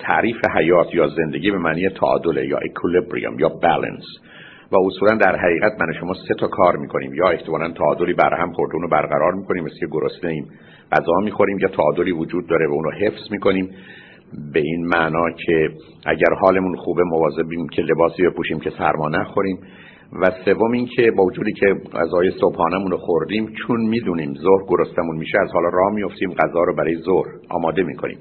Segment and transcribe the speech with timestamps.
[0.00, 4.04] تعریف حیات یا زندگی به معنی تعادل یا اکولیبریوم یا بالانس
[4.72, 7.14] و اصولا در حقیقت من شما سه تا کار می‌کنیم.
[7.14, 10.46] یا احتمالا تعادلی برهم خورده رو برقرار می‌کنیم مثل گرسنه ایم.
[10.92, 13.70] غذا می‌خوریم یا تعادلی وجود داره و اون رو حفظ می‌کنیم.
[14.52, 15.68] به این معنا که
[16.06, 19.58] اگر حالمون خوبه مواظبیم که لباسی بپوشیم که سرما نخوریم.
[20.22, 25.16] و سوم این که با وجودی که غذای صبحانمون رو خوردیم چون می‌دونیم ظهر گرستمون
[25.16, 28.18] میشه از حالا راه میفتیم غذا رو برای ظهر آماده می‌کنیم.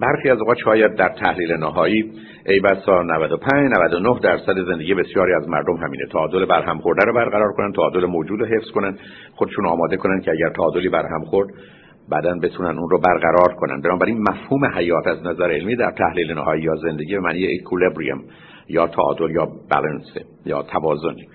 [0.00, 2.12] برخی از اوقات شاید در تحلیل نهایی
[2.46, 6.04] ای بسا 95 99 درصد زندگی بسیاری از مردم همینه.
[6.12, 8.96] تعادل برهم خورده رو برقرار کنن تعادل موجود رو حفظ کنن
[9.34, 11.48] خودشون آماده کنن که اگر تعادلی برهم خورد
[12.10, 13.80] بعدا بتونن اون رو برقرار کنن.
[13.80, 18.20] بنابراین مفهوم حیات از نظر علمی در تحلیل نهایی یا زندگی به معنی اکولیبریوم
[18.68, 20.06] یا تعادل یا بالانس
[20.46, 21.28] یا توازنی.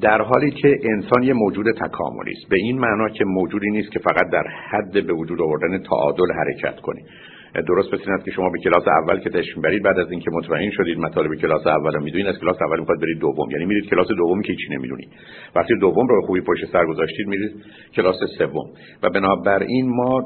[0.00, 2.50] در حالی که انسان یه موجود تکاملی است.
[2.50, 6.80] به این معنا که موجودی نیست که فقط در حد به وجود آوردن تعادل حرکت
[6.80, 7.02] کنه
[7.62, 10.70] درست مثل است که شما به کلاس اول که تشریف برید بعد از اینکه مطمئن
[10.70, 13.50] شدید مطالب کلاس اول می‌دونید از کلاس اول می‌خواد برید دوم.
[13.50, 15.08] یعنی میرید کلاس دوم که هیچی نمی‌دونید.
[15.56, 17.50] وقتی دوم رو خوبی پشت سر گذاشتید میرید
[17.94, 18.70] کلاس سوم.
[19.02, 20.20] و بنابراین ما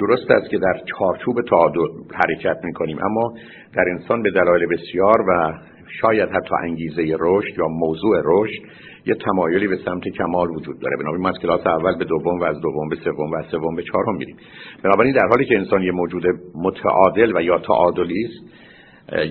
[0.00, 1.80] درست است که در چارچوب تعادل
[2.14, 2.98] حرکت می‌کنیم.
[3.04, 3.34] اما
[3.74, 5.52] در انسان به دلایل بسیار و
[6.00, 8.62] شاید حتی انگیزه رشد یا موضوع رشد
[9.06, 10.96] یه تمایلی به سمت کمال وجود داره.
[10.96, 13.76] بنابراین ما از کلاس اول به دوم و از دوم به سوم و از سوم
[13.76, 14.36] به چهارم میریم.
[14.84, 16.22] بنابراین در حالی که انسان یه موجود
[16.54, 18.52] متعادل و یا تعادلی است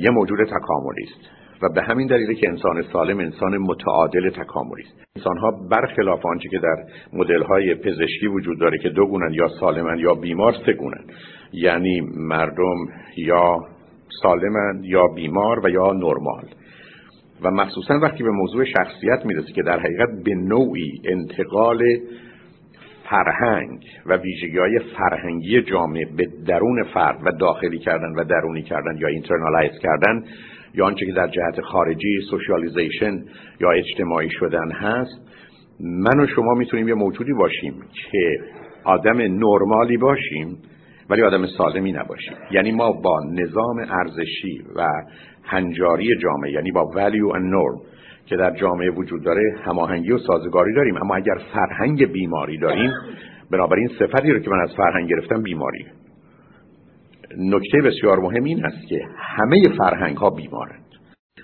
[0.03, 1.41] یه موجود تکاملی است.
[1.61, 4.93] و به همین دلیل که انسان سالم انسان متعادل تکاملی است.
[5.15, 6.75] انسان ها برخلاف آنچه که در
[7.13, 11.03] مدل های پزشکی وجود داره که دو گونن یا سالمن یا بیمار سه گونن.
[11.53, 12.77] یعنی مردم
[13.17, 13.57] یا
[14.21, 16.45] سالمن یا بیمار و یا نرمال.
[17.43, 21.83] و مخصوصا وقتی به موضوع شخصیت می‌رسه که در حقیقت به نوعی انتقال
[23.09, 28.97] فرهنگ و ویژگی های فرهنگی جامعه به درون فرد و داخلی کردن و درونی کردن
[28.97, 30.23] یا internalize کردن
[30.73, 33.23] یا آنچه که در جهت خارجی socialization
[33.59, 35.21] یا اجتماعی شدن هست
[35.79, 38.39] من و شما می‌تونیم یه موجودی باشیم که
[38.83, 40.57] آدم نرمالی باشیم
[41.11, 42.33] ولی آدم سالمی نباشیم.
[42.51, 44.87] یعنی ما با نظام ارزشی و
[45.43, 47.91] هنجاری جامعه یعنی با value and norm
[48.25, 50.97] که در جامعه وجود داره هماهنگی و سازگاری داریم.
[50.97, 52.91] اما اگر فرهنگ بیماری داریم
[53.51, 55.85] بنابراین صفتی رو که من از فرهنگ گرفتم بیماری.
[57.37, 60.80] نکته بسیار مهم این است که همه فرهنگ ها بیمارند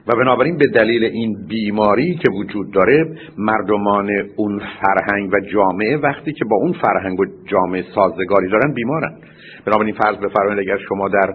[0.07, 6.34] و بنابراین به دلیل این بیماری که وجود داره مردمان اون فرهنگ و جامعه وقتی
[6.34, 9.18] که با اون فرهنگ و جامعه سازگاری دارن بیمارن.
[9.66, 11.34] بنابراین فرض بفرمایید اگر شما در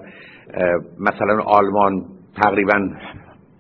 [1.01, 2.05] مثلا آلمان
[2.43, 2.91] تقریبا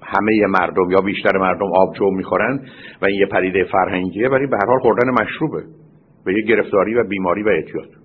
[0.02, 2.60] همه مردم یا بیشتر مردم آبجو می‌خورن
[3.02, 5.62] و این یه پدیده فرهنگیه ولی به هر حال خوردن مشروبه
[6.24, 8.01] به یه گرفتاری و بیماری و اعتیاد.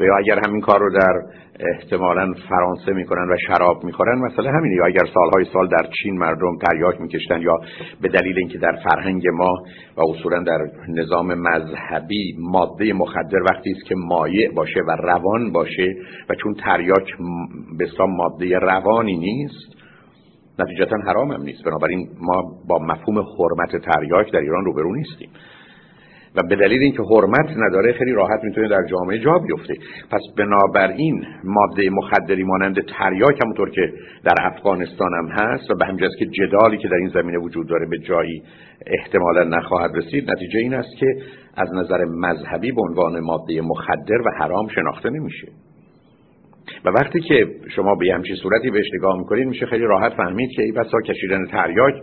[0.00, 1.22] و یا اگر همین کار رو در
[1.60, 4.74] احتمالا فرانسه می‌کنن و شراب می‌خورن مثلا همینه.
[4.74, 7.56] یا اگر سالهای سال در چین مردم تریاک میکشتن یا
[8.00, 9.54] به دلیل اینکه در فرهنگ ما
[9.96, 10.58] و اصولا در
[10.88, 15.96] نظام مذهبی ماده مخدر وقتی است که مایع باشه و روان باشه
[16.30, 17.16] و چون تریاک
[17.78, 19.80] به ماده روانی نیست
[20.58, 21.64] نتیجتا حرام هم نیست.
[21.64, 25.28] بنابراین ما با مفهوم حرمت تریاک در ایران روبرو نیستیم.
[26.36, 29.74] و به دلیل اینکه حرمت نداره خیلی راحت می‌تونه در جامعه جا بیفته.
[30.10, 33.92] پس بنابراین ماده مخدری مانند تریاک همونطور که
[34.24, 37.86] در افغانستان هم هست و به همجاز که جدالی که در این زمینه وجود داره
[37.86, 38.42] به جایی
[38.86, 41.06] احتمالا نخواهد رسید نتیجه این است که
[41.56, 45.48] از نظر مذهبی به عنوان ماده مخدر و حرام شناخته نمیشه.
[46.84, 47.46] و وقتی که
[47.76, 51.46] شما به همچین صورتی بهش نگاه می‌کنید میشه خیلی راحت فهمید که ای بسا کشیدن
[51.46, 51.94] تریاک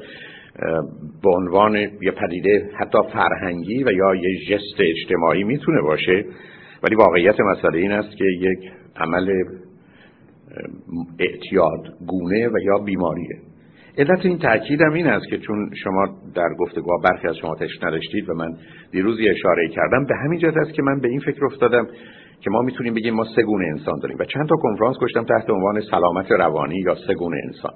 [1.24, 6.26] به عنوان یه پدیده حتی فرهنگی و یا یه جست اجتماعی می‌تونه باشه.
[6.84, 9.44] ولی واقعیت مسئله این است که یک عمل
[11.20, 13.38] اعتیاد گونه و یا بیماریه.
[13.98, 17.84] علت این تاکید هم این است که چون شما در گفتگاه برخی از شما تشت
[17.84, 18.50] نداشتید و من
[18.92, 21.88] دیروزی اشاره کردم به همین جهت است که من به این فکر افتادم
[22.42, 24.18] که ما می‌تونیم بگیم ما سه گونه انسان داریم.
[24.20, 27.72] و چند تا کنفرانس گشتم تحت عنوان سلامت روانی یا سه گونه انسان.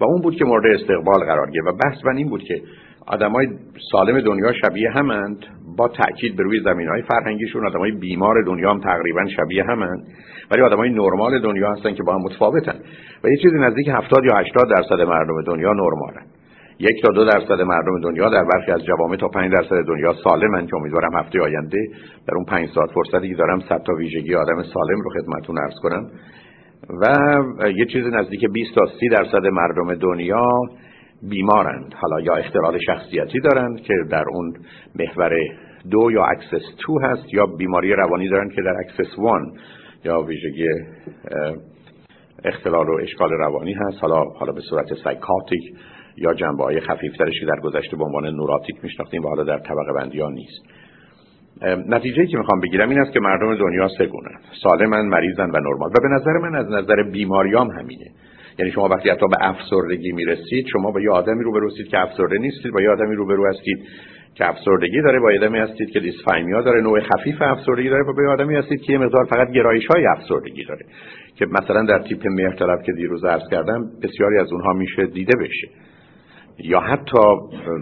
[0.00, 1.66] و اون بود که مورد استقبال قرار گرفت.
[1.66, 2.62] و بحث من این بود که
[3.06, 3.46] آدمای
[3.92, 5.46] سالم دنیا شبیه همند
[5.76, 10.06] با تاکید به روی زمین های فرهنگیشون آدمای بیمار دنیا هم تقریبا شبیه همند
[10.50, 12.78] ولی آدمای نرمال دنیا هستن که با هم متفاوتن.
[13.24, 16.26] و یه چیزی نزدیک 70 یا 80 درصد مردم دنیا نرمالن
[16.78, 20.66] یک تا دو درصد مردم دنیا در برخی از جوامع تا 5 درصد دنیا سالمن
[20.66, 21.86] که امیدوارم هفته آینده
[22.28, 25.74] در اون 5 ساعت فرصتی که دارم 100 تا ویژگی آدم سالم رو خدمتتون عرض
[25.82, 26.10] کنم.
[26.90, 27.14] و
[27.68, 30.50] یه چیز نزدیک 20 تا 30 درصد مردم دنیا
[31.22, 31.94] بیمارند.
[31.94, 34.54] حالا یا اختلال شخصیتی دارند که در اون
[34.94, 35.32] محور
[35.90, 39.52] دو یا axis two هست یا بیماری روانی دارند که در axis one
[40.04, 40.68] یا ویژگی
[42.44, 43.98] اختلال و اشکال روانی هست.
[44.00, 45.62] حالا حالا به صورت psychotic
[46.16, 50.20] یا جنبه های خفیفترش در گذشته به عنوان neurotic میشناختیم و حالا در طبقه بندی
[50.20, 50.62] ها نیست.
[51.88, 54.30] نتیجه که می‌خوام بگیرم این است که مردم دنیا سه گونه.
[54.62, 55.90] سالمن مریضن و نرمال.
[55.90, 58.06] و به نظر من از نظر بیماریام همینه.
[58.58, 62.38] یعنی شما وقتی حتی به افسردگی می‌رسید شما با یه آدمی روبرو هستید که افسرده
[62.38, 63.78] نیستید با یه آدمی روبرو هستید
[64.34, 68.56] که افسردگی داره با آدمی هستید که دیسفایمیا داره نوع خفیف افسردگی داره با آدمی
[68.56, 70.84] هستید که یه مقدار فقط گرایش های افسردگی داره.
[71.36, 75.68] که مثلا در تیپ مهرطلب که دیروز عرض کردم بسیاری از اونها میشه دیده بشه.
[76.58, 77.18] یا حتی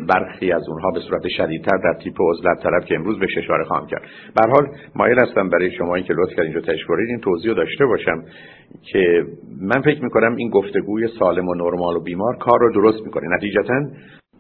[0.09, 3.87] برخی از اونها به صورت شدیدتر در تیپ عزلت طلب که امروز به اشاره خواهم
[3.87, 4.03] کرد.
[4.35, 7.87] به حال مایل هستم برای شما این که لطف کردین اینجا تشکرید این توضیح داشته
[7.87, 8.25] باشم
[8.93, 9.25] که
[9.61, 13.37] من فکر می‌کنم این گفتگوی سالم و نرمال و بیمار کار رو درست می‌کنه.
[13.37, 13.75] نتیجتا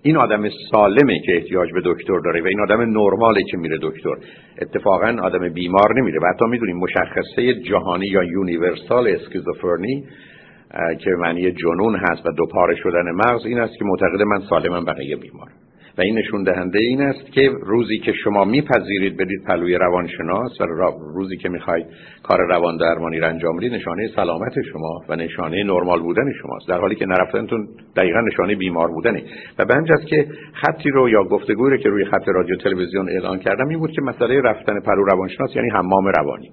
[0.02, 4.14] این آدم سالمه که احتیاج به دکتر داره و این آدم نرماله که میره دکتر.
[4.62, 10.04] اتفاقا آدم بیمار نمیره و حتی می‌دونیم مشخصه جهانی یا یونیورسال اسکیزوفرنی
[10.98, 15.16] که معنی جنون هست و دوپاره شدن مغز این است که معتقد من سالمم بقیه
[15.16, 15.48] بیمار.
[15.98, 20.64] و این نشون دهنده این است که روزی که شما میپذیرید برید پلوی روانشناس و
[21.14, 21.86] روزی که می‌خواید
[22.22, 26.68] کار روان درمانی را انجام بدید نشانه سلامت شما و نشانه نرمال بودن شماست.
[26.68, 29.22] در حالی که نرفتنتون دقیقا نشانه بیمار بودنه.
[29.58, 33.38] و به است که خطی رو یا گفتگوی رو که روی خط رادیو تلویزیون اعلان
[33.38, 36.50] کردم این بود که مسئله رفتن پلو روانشناس یعنی حمام روانی.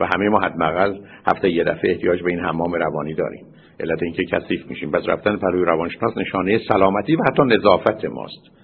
[0.00, 0.94] و همه ما حداقل
[1.26, 3.46] هفته یه دفعه احتیاج به این حمام روانی داریم.
[3.80, 4.90] علت اینکه کثیف میشیم.
[4.90, 8.62] پس رفتن پلوی روانشناس نشانه سلامتی و حتی نظافت ماست.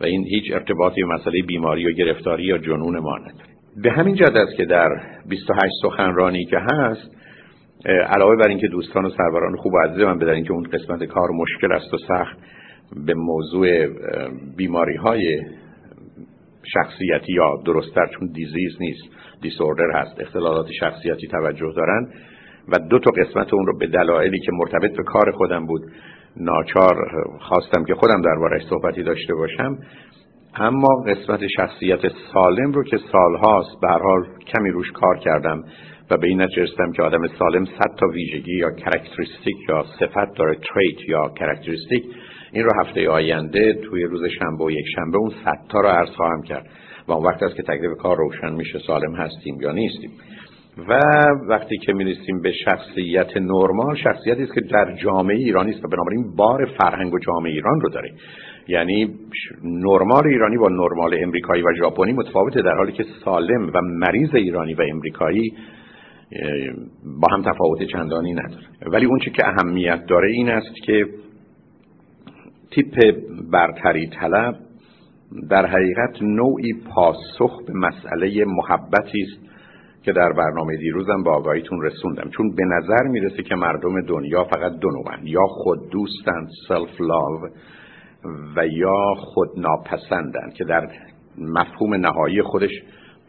[0.00, 3.56] و این هیچ ارتباطی به مسئله بیماری و گرفتاری یا جنون ما نداره.
[3.82, 4.88] به همین جهت است که در
[5.28, 7.10] 28 سخنرانی که هست
[7.86, 11.28] علاوه بر اینکه دوستان و سروران خوب و عزیز من بدن که اون قسمت کار
[11.30, 12.38] مشکل است و سخت
[13.06, 13.86] به موضوع
[14.56, 15.40] بیماری های
[16.74, 19.02] شخصیتی یا درستتر چون دیزیز نیست
[19.42, 22.08] دیسوردر هست اختلالات شخصیتی توجه دارن
[22.68, 25.82] و دو تا قسمت اون رو به دلایلی که مرتبط به کار خودم بود
[26.36, 26.96] ناچار
[27.40, 29.78] خواستم که خودم دربارش صحبتی داشته باشم
[30.54, 32.00] اما قسمت شخصیت
[32.32, 35.64] سالم رو که سالهاست به هر حال کمی روش کار کردم
[36.10, 36.66] و به این نتیجه
[36.96, 42.04] که آدم سالم صد تا ویژگی یا characteristic یا صفت داره trait یا characteristic
[42.52, 46.10] این رو هفته آینده توی روز شنبه و یک شنبه اون صد تا رو عرض
[46.10, 46.66] خواهم کرد
[47.08, 50.10] و اون وقت است که تکلیف کار روشن میشه سالم هستیم یا نیستیم.
[50.88, 51.00] و
[51.48, 56.36] وقتی که می‌رسیم به شخصیت نرمال شخصیتی است که در جامعه ایرانی است و بنابراین
[56.36, 58.12] بار فرهنگ و جامعه ایران رو داره.
[58.68, 59.14] یعنی
[59.64, 64.74] نرمال ایرانی با نرمال امریکایی و ژاپنی متفاوته در حالی که سالم و مریض ایرانی
[64.74, 65.52] و امریکایی
[67.20, 68.64] با هم تفاوت چندانی نداره.
[68.86, 71.06] ولی اون چی که اهمیت داره این است که
[72.70, 73.14] تیپ
[73.52, 74.56] برتری طلب
[75.50, 79.46] در حقیقت نوعی پاسخ به مسئله محبتی است
[80.06, 82.30] که در برنامه دیروزم با آگاهیتون رسوندم.
[82.30, 85.26] چون به نظر می‌رسه که مردم دنیا فقط دو نوعن.
[85.26, 87.40] یا خود دوستند سلف لاو
[88.56, 90.88] و یا خود ناپسندند که در
[91.38, 92.70] مفهوم نهایی خودش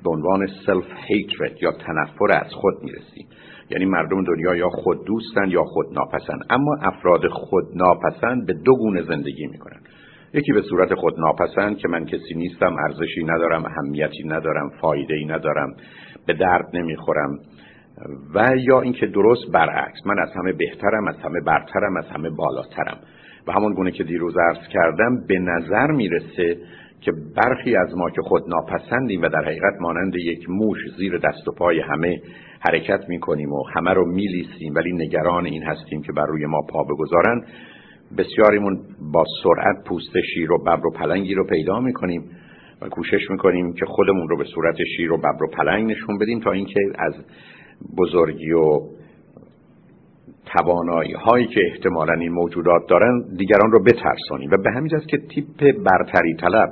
[0.03, 3.27] به عنوان سلف هیترد یا تنفر از خود می‌رسیم
[3.69, 6.39] یعنی مردم دنیا یا خود دوستند یا خود ناپسند.
[6.50, 9.80] اما افراد خود ناپسند به دو گونه زندگی می‌کنن.
[10.33, 15.25] یکی به صورت خود ناپسند که من کسی نیستم ارزشی ندارم اهمیتی ندارم فایده ای
[15.25, 15.75] ندارم.
[16.27, 17.39] به درد نمی‌خورم.
[18.35, 22.97] و یا اینکه درست برعکس من از همه بهترم از همه برترم از همه بالاترم.
[23.47, 26.57] و همون گونه که دیروز عرض کردم به نظر می‌رسه
[27.01, 31.47] که برخی از ما که خود ناپسندیم و در حقیقت مانند یک موش زیر دست
[31.47, 32.21] و پای همه
[32.59, 36.83] حرکت می‌کنیم و همه رو میلیسیم ولی نگران این هستیم که بر روی ما پا
[36.83, 37.45] بگذارن
[38.18, 38.80] بسیاریمون
[39.13, 42.21] با سرعت پوست شیر و ببر و پلنگی رو پیدا می‌کنیم.
[42.81, 46.39] و کوشش می‌کنیم که خودمون رو به صورت شیر و ببر و پلنگ نشون بدیم
[46.39, 47.13] تا اینکه از
[47.97, 48.79] بزرگی و
[50.45, 54.51] توانایی هایی که احتمالا این موجودات دارن دیگران رو بترسانیم.
[54.51, 56.69] و به همین است که تیپ برتری طلب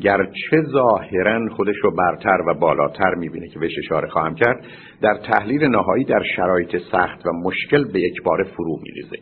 [0.00, 4.64] گرچه ظاهرا خودش رو برتر و بالاتر می‌بینه که بهش اشاره خواهم کرد
[5.02, 9.16] در تحلیل نهایی در شرایط سخت و مشکل به یک بار فرو میریزه.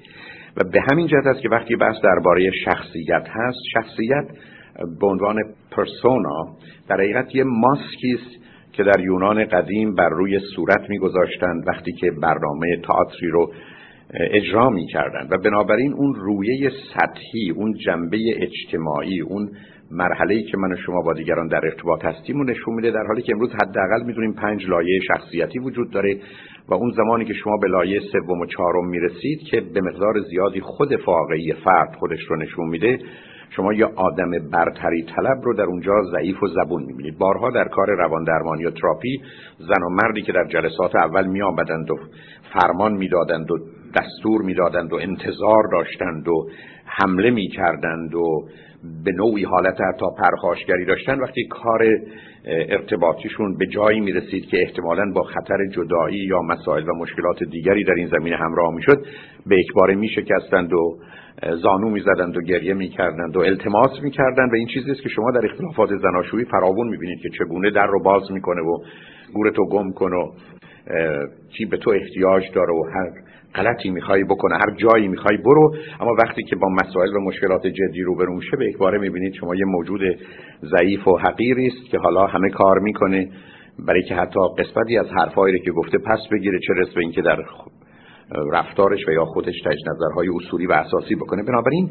[0.56, 4.24] و به همین جهت است که وقتی بحث درباره شخصیت هست شخصیت
[5.00, 5.36] به عنوان
[5.70, 6.46] پرسونا
[6.88, 8.40] در حقیقت یه ماسکی است
[8.72, 13.52] که در یونان قدیم بر روی صورت میگذاشتند وقتی که برنامه تئاتری رو
[14.14, 15.32] اجرا می‌کردند.
[15.32, 19.50] و بنابراین اون رویه سطحی اون جنبه اجتماعی اون
[19.90, 23.22] مرحله که من و شما با دیگران در ارتباط هستیم و نشون میده در حالی
[23.22, 26.20] که امروز حداقل می‌دونیم پنج لایه شخصیتی وجود داره
[26.68, 30.60] و اون زمانی که شما به لایه سوم و چهارم می‌رسید که به مقدار زیادی
[30.60, 32.98] خود فاقعی فرد خودش رو نشون میده
[33.56, 37.18] شما یا آدم برتری طلب رو در اونجا ضعیف و زبون می‌بینید.
[37.18, 39.22] بارها در کار روان درمانی و تراپی
[39.58, 41.52] زن و مردی که در جلسات اول می و
[42.52, 43.58] فرمان می‌دادند و
[43.94, 46.48] دستور می‌دادند و انتظار داشتند و
[46.84, 48.48] حمله می‌کردند و
[49.04, 51.98] به نوعی حالت حتی پرخاشگری داشتن وقتی کار
[52.44, 57.94] ارتباطیشون به جایی می‌رسید که احتمالا با خطر جدایی یا مسائل و مشکلات دیگری در
[57.94, 59.04] این زمینه همراه می‌شد
[59.46, 60.98] به اکباره میشکستند و
[61.62, 64.52] زانو می‌زدند و گریه می‌کردند و التماس می‌کردند.
[64.52, 68.02] و این چیزی است که شما در اختلافات زناشویی فراوون می‌بینید که چگونه در رو
[68.02, 68.78] باز می‌کنه و
[69.34, 70.32] گورتو گم کن و
[71.56, 75.74] چی به تو احتیاج داره و هر غلطی می‌خوای بکنه هر جایی می‌خوای برو.
[76.00, 79.64] اما وقتی که با مسائل و مشکلات جدی روبرو میشه به اکباره می‌بینید شما یه
[79.64, 80.00] موجود
[80.62, 83.28] ضعیف و حقیری است که حالا همه کار می‌کنه.
[83.86, 87.44] برای که حتی قسمتی از حرفایی که گفته پس بگیره چه رس به اینکه در
[88.52, 91.42] رفتارش و یا خودش تج نظرهای اصولی و اساسی بکنه.
[91.42, 91.90] بنابراین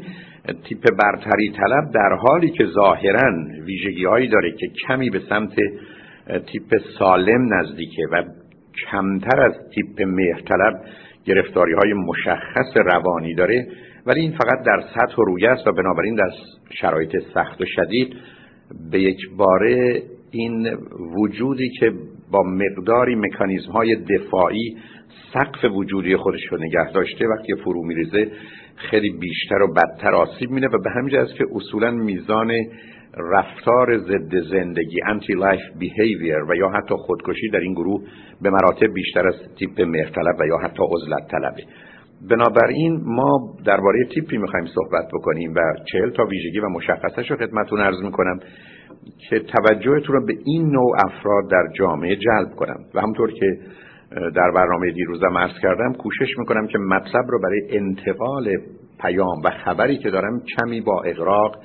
[0.64, 3.32] تیپ برتری طلب در حالی که ظاهرا
[3.66, 5.54] ویژگی هایی داره که کمی به سمت
[6.46, 8.24] تیپ سالم نزدیکه و
[8.90, 10.84] کمتر از تیپ مهرطلب
[11.24, 13.66] گرفتاری های مشخص روانی داره
[14.06, 16.30] ولی این فقط در سطح و روی است و بنابراین در
[16.70, 18.16] شرایط سخت و شدید
[18.90, 20.76] به یک باره این
[21.16, 21.92] وجودی که
[22.30, 24.76] با مقداری مکانیزم های دفاعی
[25.32, 28.30] سقف وجودی خودش رو نگه داشته وقتی فرو میریزه
[28.76, 32.52] خیلی بیشتر و بدتر آسیب میده و به همین که اصولا میزان
[33.16, 38.02] رفتار ضد زندگی anti life behavior و یا حتی خودکشی در این گروه
[38.42, 41.62] به مراتب بیشتر از تیپ مهرطلب و یا حتی عزلت طلبه
[42.30, 45.60] بنابراین ما درباره تیپی می‌خوایم صحبت بکنیم و
[45.92, 48.40] چهل تا ویژگی و مشخصش رو خدمتون عرض می‌کنم
[49.28, 52.80] که توجهتون رو به این نوع افراد در جامعه جلب کنم.
[52.94, 53.58] و همطور که
[54.10, 58.56] در برنامه دیروزم عرض کردم کوشش می‌کنم که مطلب رو برای انتقال
[59.00, 61.56] پیام و خبری که دارم کمی با اقراق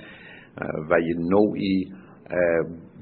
[0.90, 1.86] و یه نوعی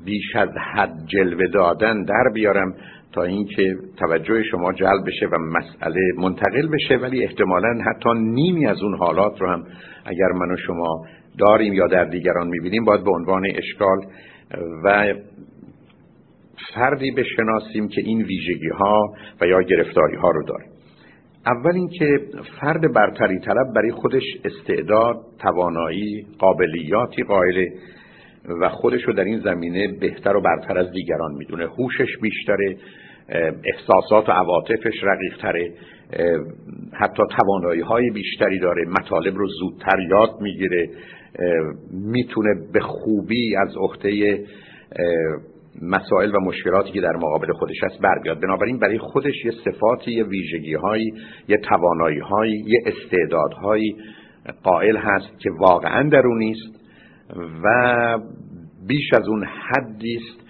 [0.06, 2.76] بیش از حد جلوه دادن در بیارم
[3.12, 6.98] تا اینکه توجه شما جلب بشه و مسئله منتقل بشه.
[6.98, 9.64] ولی احتمالا حتی نیمی از اون حالات رو هم
[10.06, 11.06] اگر من و شما
[11.40, 14.06] داریم یا در دیگران می‌بینیم باید به عنوان اشکال
[14.84, 15.14] و
[16.74, 20.73] فردی بشناسیم که این ویژگی ها و یا گرفتاری ها رو داره
[21.46, 22.20] اول اینکه
[22.62, 27.68] فرد برتری طلب برای خودش استعداد، توانایی، قابلیاتی قائل
[28.62, 31.68] و خودش رو در این زمینه بهتر و برتر از دیگران می‌دونه.
[31.68, 32.78] هوشش بیشتره
[33.64, 35.72] احساسات و عواطفش رقیقتره
[36.94, 40.90] حتی توانایی های بیشتری داره مطالب رو زودتر یاد می‌گیره
[41.92, 44.44] می‌تونه به خوبی از عهده
[45.82, 50.12] مسائل و مشکلاتی که در مقابل خودش هست بر بیاد بنابراین برای خودش یه صفاتی
[50.12, 51.14] یه ویژگی هایی
[51.48, 53.96] یه توانایی هایی یه استعدادهایی
[54.64, 56.84] قائل هست که واقعا درونی است
[57.64, 58.20] و
[58.88, 60.44] بیش از اون حدی است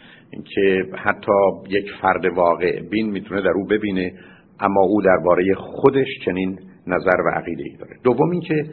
[0.55, 1.31] که حتی
[1.69, 4.13] یک فرد واقع بین می‌تونه در او ببینه
[4.59, 7.95] اما او درباره خودش چنین نظر و عقیده ای داره.
[8.03, 8.65] دوم اینکه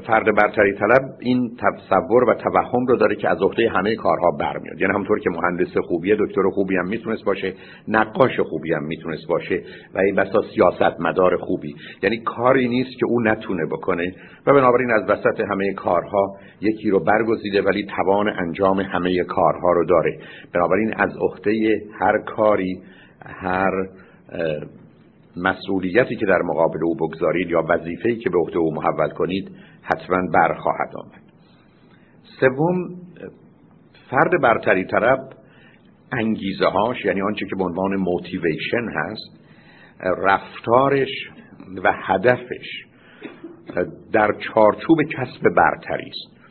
[0.00, 4.80] فرد برتری طلب این تصور و توهم رو داره که از عهده همه کارها برمیاد.
[4.80, 7.54] یعنی همونطور که مهندس خوبیه دکتر خوبی هم می‌تونست باشه
[7.88, 9.62] نقاش خوبی هم می‌تونست باشه
[9.94, 11.74] و این بسا سیاست مدار خوبی.
[12.02, 14.14] یعنی کاری نیست که او نتونه بکنه
[14.46, 19.84] و بنابراین از وسط همه کارها یکی رو برگزیده ولی توان انجام همه کارها رو
[19.84, 20.18] داره.
[20.54, 22.82] بنابراین از عهده هر کاری
[23.26, 23.72] هر
[25.36, 29.50] مسئولیتی که در مقابل او بگذارید یا وظیفه‌ای که به عهده او محول کنید
[29.82, 31.22] حتما برخواهد آمد.
[32.40, 33.02] سوم
[34.10, 35.18] فرد برتری طرف
[36.12, 39.42] انگیزه هاش یعنی آنچه که به عنوان موتیویشن هست
[40.00, 41.28] رفتارش
[41.84, 42.84] و هدفش
[44.12, 46.42] در چارچوب کسب برتری است.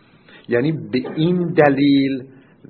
[0.50, 2.24] یعنی به این دلیل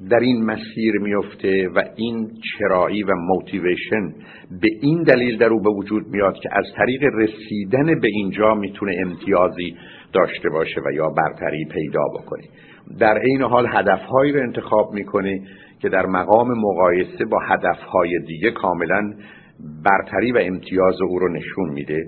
[0.10, 4.10] در این مسیر میفته و این چرایی و موتیویشن
[4.62, 8.96] به این دلیل در او به وجود میاد که از طریق رسیدن به اینجا می‌تونه
[9.06, 9.76] امتیازی
[10.14, 12.44] داشته باشه و یا برتری پیدا بکنه
[13.00, 15.42] در عین حال هدفهایی رو انتخاب می‌کنه
[15.82, 19.14] که در مقام مقایسه با هدفهای دیگه کاملا
[19.86, 22.06] برتری و امتیاز او رو نشون میده.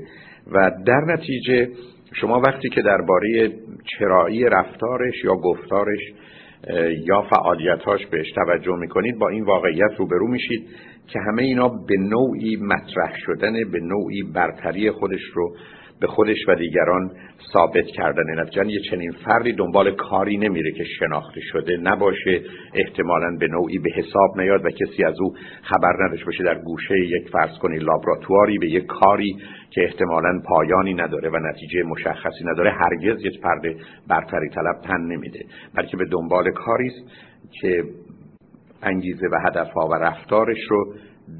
[0.51, 1.69] و در نتیجه
[2.13, 3.51] شما وقتی که درباره
[3.99, 5.99] چرایی رفتارش یا گفتارش
[7.07, 10.67] یا فعالیتاش بهش توجه می‌کنید با این واقعیت روبرو میشید
[11.07, 15.55] که همه اینا به نوعی مطرح شدن به نوعی برتری خودش رو
[16.01, 17.11] به خودش و دیگران
[17.53, 18.41] ثابت کردن.
[18.41, 22.41] نتیجه یه چنین فردی دنبال کاری نمیره که شناخته شده نباشه.
[22.73, 26.43] احتمالا به نوعی به حساب نیاد و کسی از او خبر نداشته باشه.
[26.43, 29.37] در گوشه یک فرض کنی لابراتواری به یک کاری
[29.69, 33.61] که احتمالا پایانی نداره و نتیجه مشخصی نداره هرگز یک فرد
[34.07, 35.39] برتری طلب تن نمیده.
[35.75, 37.11] بلکه به دنبال کاری است
[37.61, 37.83] که
[38.83, 40.93] انگیزه و هدفها و رفتارش رو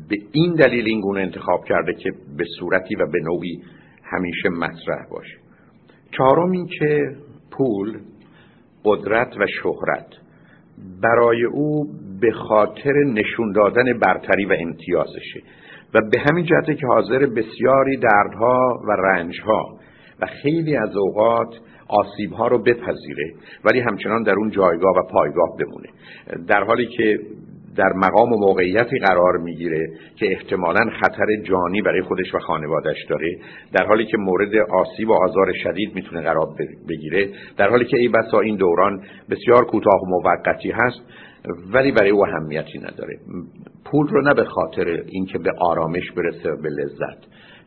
[0.09, 3.61] به این دلیل این گونه انتخاب کرده که به صورتی و به نوعی
[4.13, 5.37] همیشه مطرح باشه.
[6.17, 7.15] چهارم این که
[7.51, 7.99] پول
[8.85, 10.07] قدرت و شهرت
[11.03, 11.85] برای او
[12.21, 15.41] به خاطر نشون دادن برتری و امتیازشه
[15.93, 19.77] و به همین جهته که حاضر بسیاری دردها و رنجها
[20.21, 21.55] و خیلی از اوقات
[21.87, 23.33] آسیبها رو بپذیره
[23.65, 25.89] ولی همچنان در اون جایگاه و پایگاه بمونه.
[26.47, 27.19] در حالی که
[27.75, 33.37] در مقام و موقعیتی قرار می‌گیره که احتمالا خطر جانی برای خودش و خانوادش داره
[33.73, 36.47] در حالی که مورد آسیب و آزار شدید می‌تونه قرار
[36.89, 41.01] بگیره در حالی که ای بسا این دوران بسیار کوتاه و موقتی هست
[41.73, 43.17] ولی برای او اهمیتی نداره.
[43.85, 47.17] پول رو نه به خاطر اینکه به آرامش برسه و به لذت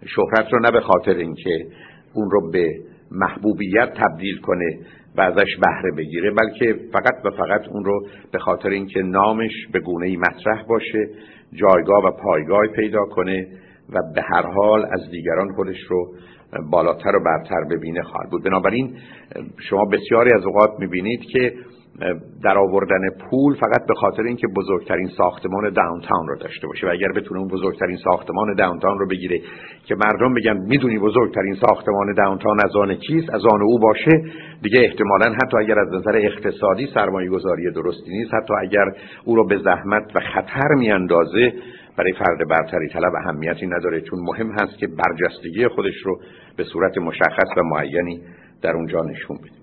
[0.07, 1.67] شهرت رو نه به خاطر اینکه
[2.15, 2.69] اون رو به
[3.11, 4.79] محبوبیت تبدیل کنه
[5.17, 9.81] و ازش بهره بگیره بلکه فقط و فقط اون رو به خاطر اینکه نامش به
[9.81, 11.09] گونه ای مطرح باشه
[11.53, 13.47] جایگاه و پایگاه پیدا کنه
[13.93, 16.15] و به هر حال از دیگران خودش رو
[16.71, 18.45] بالاتر و برتر ببینه خواهد بود.
[18.45, 18.97] بنابراین
[19.59, 21.55] شما بسیاری از اوقات می‌بینید که
[22.45, 23.01] در آوردن
[23.31, 26.87] پول فقط به خاطر اینکه بزرگترین ساختمان داونتاون رو داشته باشه.
[26.87, 29.41] و اگر بتونه اون بزرگترین ساختمان داونتاون رو بگیره
[29.85, 34.11] که مردم بگن می‌دونی بزرگترین ساختمان داونتاون از آن چیست از آن او باشه
[34.63, 38.93] دیگه احتمالا حتی اگر از نظر اقتصادی سرمایه گذاری درستی نیست حتی اگر
[39.25, 41.53] او رو به زحمت و خطر میاندازه
[41.99, 44.01] برای فرد برتری طلب اهمیتی نداره.
[44.01, 46.21] چون مهم هست که برجستگی خودش رو
[46.57, 48.21] به صورت مشخص و معینی
[48.63, 49.56] در اونجا نشون بده.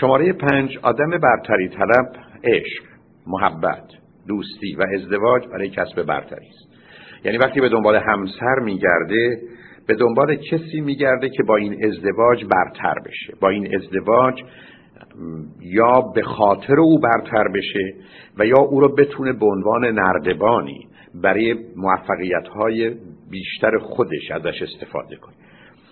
[0.00, 2.06] شماره پنج آدم برتری طلب
[2.44, 2.82] عشق
[3.26, 3.84] محبت
[4.28, 6.76] دوستی و ازدواج برای کسب برتری است.
[7.24, 9.40] یعنی وقتی به دنبال همسر میگرده
[9.86, 13.34] به دنبال کسی میگرده که با این ازدواج برتر بشه.
[13.40, 14.42] با این ازدواج
[15.60, 17.94] یا به خاطر او برتر بشه
[18.38, 22.94] و یا او رو بتونه به عنوان نردبانی برای موفقیت های
[23.30, 25.34] بیشتر خودش ازش استفاده کنه.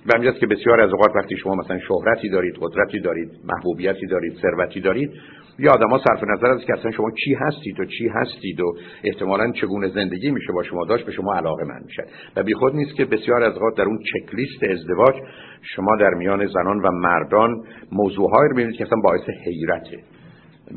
[0.06, 4.38] و همینجاست که بسیار از اوقات وقتی شما مثلا شهرتی دارید قدرتی دارید محبوبیتی دارید
[4.42, 5.10] ثروتی دارید
[5.58, 9.52] یا ها صرف نظر از که اصلا شما چی هستید و چی هستید و احتمالا
[9.52, 12.02] چگونه زندگی میشه با شما داشت به شما علاقه من میشه.
[12.36, 15.14] و بیخود نیست که بسیار از اوقات در اون چکلیست ازدواج
[15.62, 19.96] شما در میان زنان و مردان موضوعهایی رو می‌بینید که اصلا باعث حیرته.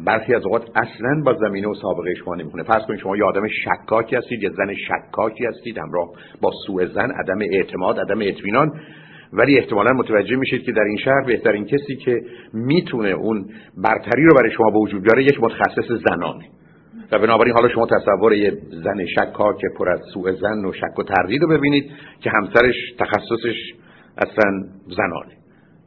[0.06, 2.64] برخی از اوقات اصلا با زمینه و سابقه شما نمی‌خونه.
[2.64, 6.10] پس کنید شما یه آدم شکاکی هستید یه زن شکاکی هستید همراه
[6.42, 8.72] با سوء زن عدم اعتماد عدم اطمینان.
[9.34, 12.22] ولی احتمالا متوجه میشید که در این شهر بهترین کسی که
[12.54, 13.46] می‌تونه اون
[13.78, 16.46] برتری رو برای شما به وجود بیاره یک متخصص زنانه.
[17.12, 19.06] و بنابراین حالا شما تصور یه زن
[19.62, 23.74] که پر از سوء زن و شک و تردید رو ببینید که همسرش تخصصش
[24.18, 25.38] اصلا زنانه.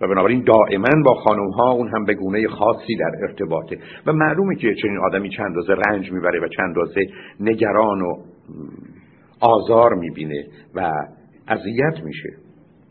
[0.00, 3.78] و بنابراین دائما با خانم ها اون هم به گونه خاصی در ارتباطه.
[4.06, 7.06] و معلومه که چنین آدمی چند روزه رنج می‌بره و چند روزه
[7.40, 8.16] نگران و
[9.40, 10.92] آزار می‌بینه و
[11.48, 12.28] اذیت میشه.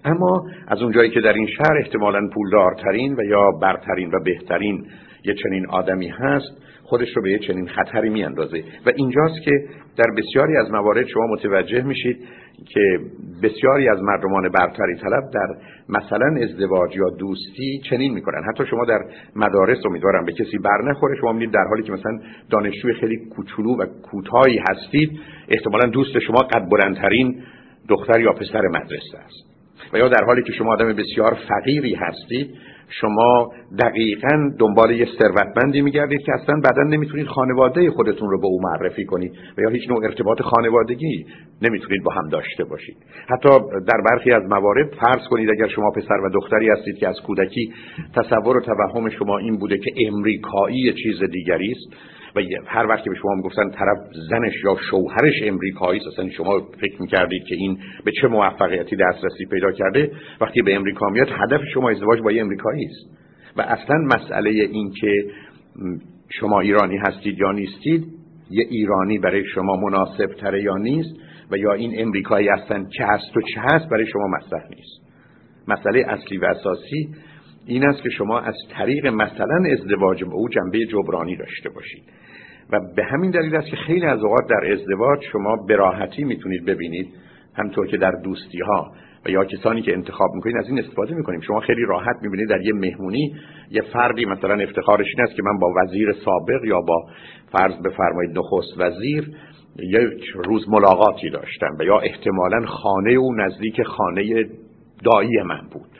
[0.06, 4.86] اما از اونجایی که در این شهر احتمالا پولدارترین و یا برترین و بهترین
[5.26, 8.64] یه چنین آدمی هست خودش رو به یه چنین خطری میاندازه.
[8.86, 9.52] و اینجاست که
[9.98, 12.18] در بسیاری از موارد شما متوجه میشید
[12.66, 13.00] که
[13.44, 15.48] بسیاری از مردمان برتری طلب در
[15.90, 18.44] مثلا ازدواج یا دوستی چنین می‌کنن.
[18.54, 19.00] حتی شما در
[19.36, 21.16] مدارس امیدوارم به کسی بر نخوره.
[21.22, 26.42] شما می‌دید در حالی که مثلا دانشجوی خیلی کوچولو و کوتاهی هستید احتمالا دوست شما
[26.42, 27.44] قد بلندترین
[27.90, 29.59] دختر یا پسر مدرسه است.
[29.94, 32.56] و یا در حالی که شما آدم بسیار فقیری هستید
[32.89, 38.62] شما دقیقا دنبال یه ثروتمندی میگردید که اصلا بعدا نمی‌تونید خانواده خودتون رو به او
[38.62, 41.26] معرفی کنید و یا هیچ نوع ارتباط خانوادگی
[41.62, 42.98] نمی‌تونید با هم داشته باشید.
[43.28, 43.50] حتی
[43.88, 47.74] در برخی از موارد فرض کنید اگر شما پسر و دختری هستید که از کودکی
[48.15, 53.10] تصور و توهم شما این بوده که امریکایی چیز دیگری است و هر وقت که
[53.10, 53.98] به شما می‌گفتن طرف
[54.30, 59.72] زنش یا شوهرش امریکایی اصلا شما فکر می‌کردید که این به چه موفقیتی دسترسی پیدا
[59.72, 60.12] کرده.
[60.42, 63.20] وقتی به امریکا میاد هدف شما ازدواج با یه امریکایی است
[63.58, 65.26] و اصلا مسئله این که
[66.30, 68.06] شما ایرانی هستید یا نیستید
[68.52, 71.15] یه ایرانی برای شما مناسب تره یا نیست
[71.52, 75.02] و یا این امریکایی هستن چه هست و چه هست برای شما مطرح نیست.
[75.68, 77.10] مسئله اصلی و اساسی
[77.65, 82.04] این است که شما از طریق مثلا ازدواج با او جنبه جبرانی داشته باشید.
[82.72, 86.66] و به همین دلیل است که خیلی از اوقات در ازدواج شما به راحتی می‌تونید
[86.66, 87.08] ببینید
[87.56, 88.92] همطور که در دوستی ها
[89.26, 91.42] و یا کسانی که انتخاب می‌کنید از این استفاده می‌کنیم.
[91.42, 93.36] شما خیلی راحت می‌بینید در یه مهمونی
[93.72, 97.06] یه فردی مثلا افتخارش این است که من با وزیر سابق یا با
[97.52, 99.32] فرض بفرمایید نخست وزیر
[99.80, 104.46] یک روز ملاقاتی داشتم و یا احتمالا خانه او نزدیک خانه
[105.06, 105.99] دایی من بود.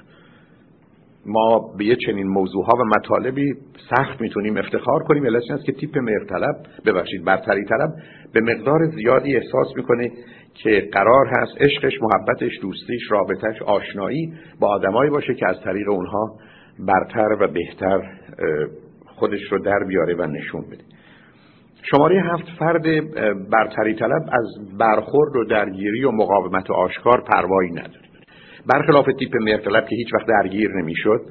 [1.26, 3.54] ما به یه چنین موضوع ها و مطالبی
[3.90, 5.26] سخت می‌تونیم افتخار کنیم.
[5.26, 6.56] علتش است که تیپ مرطلب
[6.86, 7.90] ببخشید برتری طلب
[8.34, 10.12] به مقدار زیادی احساس می‌کنه
[10.54, 16.36] که قرار هست عشقش محبتش دوستیش رابطش آشنایی با آدمایی باشه که از طریق اونها
[16.80, 18.02] برتر و بهتر
[19.06, 20.84] خودش رو در بیاره و نشون بده.
[21.92, 22.84] شماره هفت فرد
[23.50, 28.09] برتری طلب از برخورد و درگیری و مقاومت و آشکار پروایی نداره.
[28.74, 31.22] برخلاف تیپ مرطلب که هیچ وقت درگیر نمی‌شد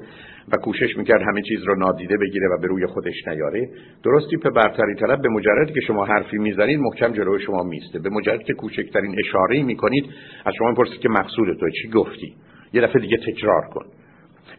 [0.51, 3.69] و کوشش می‌کرد همه چیز رو نادیده بگیره و به روی خودش نیاره
[4.03, 8.09] درست تیپ برتری طلب به مجردی که شما حرفی می‌زنید محکم جلوی شما میسته به
[8.09, 10.05] مجردی که کوچکترین اشاره می‌کنید
[10.45, 12.33] از شما می‌پرسید که مقصود تو چی گفتی؟
[12.73, 13.85] یه دفعه دیگه تکرار کن.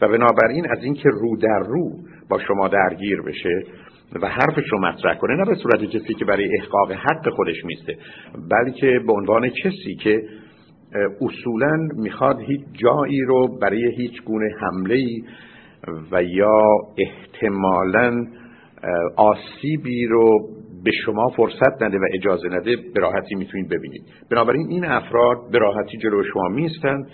[0.01, 1.91] و بنابراین از اینکه رو در رو
[2.29, 3.63] با شما درگیر بشه
[4.23, 7.97] و حرفش رو مطرح کنه نه به صورت کسی که برای احقاق حق خودش میسته
[8.51, 10.23] بلکه به عنوان کسی که
[11.21, 15.07] اصولا می‌خواد هیچ جایی رو برای هیچ گونه حمله
[16.13, 16.63] و یا
[16.99, 18.27] احتمالا
[19.17, 20.49] آسیبی رو
[20.85, 24.03] به شما فرصت نده و اجازه نده به راحتی می‌تونید ببینید.
[24.31, 27.07] بنابراین این افراد به راحتی جلو شما میستن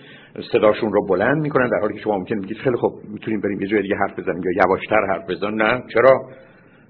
[0.52, 3.68] صداشون رو بلند می‌کنن در حالی که شما ممکن میگید خیلی خب می‌تونیم بریم یه
[3.68, 6.20] جای دیگه حرف بزنیم یا یواشتر حرف بزن نه چرا؟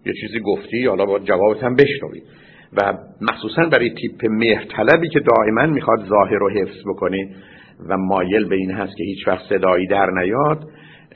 [0.06, 2.22] یه چیزی گفتی حالا با جوابت هم بشنوید
[2.72, 7.28] و مخصوصا برای تیپ مهرطلبی که دائما می‌خواد ظاهر رو حفظ بکنه
[7.88, 10.64] و مایل به این هست که هیچ وقت صدایی در نیاد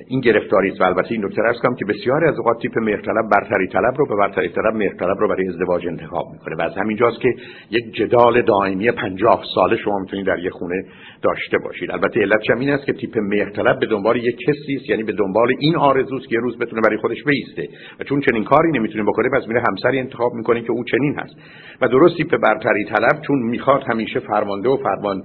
[0.06, 3.94] این گرفتاری و البته این نکته کنم که بسیاری از اوقات تیپ مهرطلب برتری طلب
[3.96, 7.34] رو به برتری طلب مهرطلب رو برای ازدواج انتخاب می‌کنه و از همینجاست که
[7.70, 10.84] یک جدال دائمی پنجاه ساله شما می‌تونید در یک خونه
[11.22, 11.90] داشته باشید.
[11.90, 15.48] البته علتش این است که تیپ مهرطلب به دنبال یک کسی است یعنی به دنبال
[15.58, 17.68] این آرزوست که یه روز بتونه برای خودش بیسته
[18.00, 21.34] و چون چنین کاری نمی‌تونه بکنه پس میره همسری انتخاب می‌کنه که او چنین هست.
[21.80, 25.22] و درست تیپ برتری طلب چون می‌خواد همیشه فرمانده و فرمان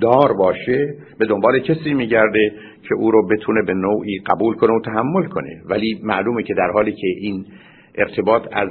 [0.00, 2.52] دار باشه به دنبال کسی میگرده
[2.88, 5.62] که او رو بتونه به نوعی قبول کنه و تحمل کنه.
[5.68, 7.46] ولی معلومه که در حالی که این
[7.94, 8.68] ارتباط از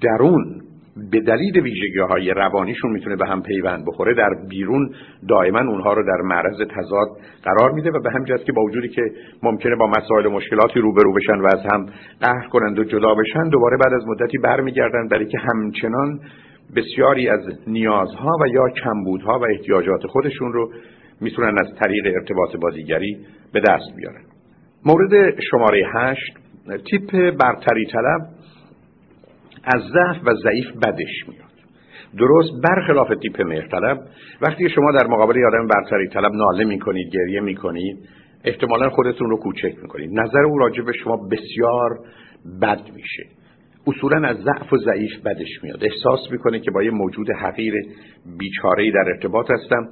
[0.00, 0.61] درون
[1.10, 4.14] به دلیل ویژگی های روانیشون می‌تونه به هم پیوند بخوره.
[4.14, 4.94] در بیرون
[5.28, 7.08] دائما اونها رو در معرض تضاد
[7.42, 9.02] قرار میده و به همین که با وجودی که
[9.42, 11.86] ممکنه با مسائل و مشکلاتی روبرو بشن و از هم
[12.20, 16.20] قهر کنند و جدا بشن دوباره بعد از مدتی برمیگردن برای که همچنان
[16.76, 20.72] بسیاری از نیازها و یا کمبودها و احتیاجات خودشون رو
[21.20, 23.18] می‌تونن از طریق ارتباط با دیگری
[23.52, 24.22] به دست بیارن.
[24.86, 26.32] مورد شماره هشت
[26.90, 28.20] تیپ برتری طلب.
[29.64, 31.52] از ضعف و ضعیف بدش میاد.
[32.18, 33.98] درست برخلاف تیپ مهرطلب
[34.40, 37.96] وقتی شما در مقابل آدم برتری طلب ناله می‌کنید گریه می‌کنید
[38.44, 40.10] احتمالا خودتون رو کوچک می‌کنید.
[40.20, 41.98] نظر او راجع به شما بسیار
[42.62, 43.22] بد میشه.
[43.86, 45.84] اصولا از ضعف و ضعیف بدش میاد.
[45.84, 47.74] احساس می‌کنه که با یه موجود حقیر
[48.38, 49.88] بیچاره‌ای در ارتباط هستم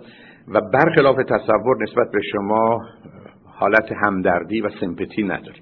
[0.49, 2.79] و برخلاف تصور نسبت به شما
[3.45, 5.61] حالت همدردی و سمپتی نداری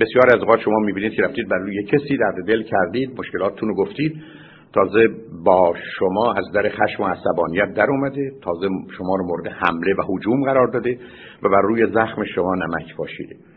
[0.00, 3.74] بسیار از اوقات شما می‌بینید که رفتید بر روی کسی درد دل کردید مشکلاتتون رو
[3.74, 4.22] گفتید.
[4.74, 5.08] تازه
[5.44, 8.32] با شما از در خشم و عصبانیت در اومده.
[8.42, 10.98] تازه شما رو مورد حمله و حجوم قرار داده
[11.42, 13.51] و بر روی زخم شما نمک باشیده به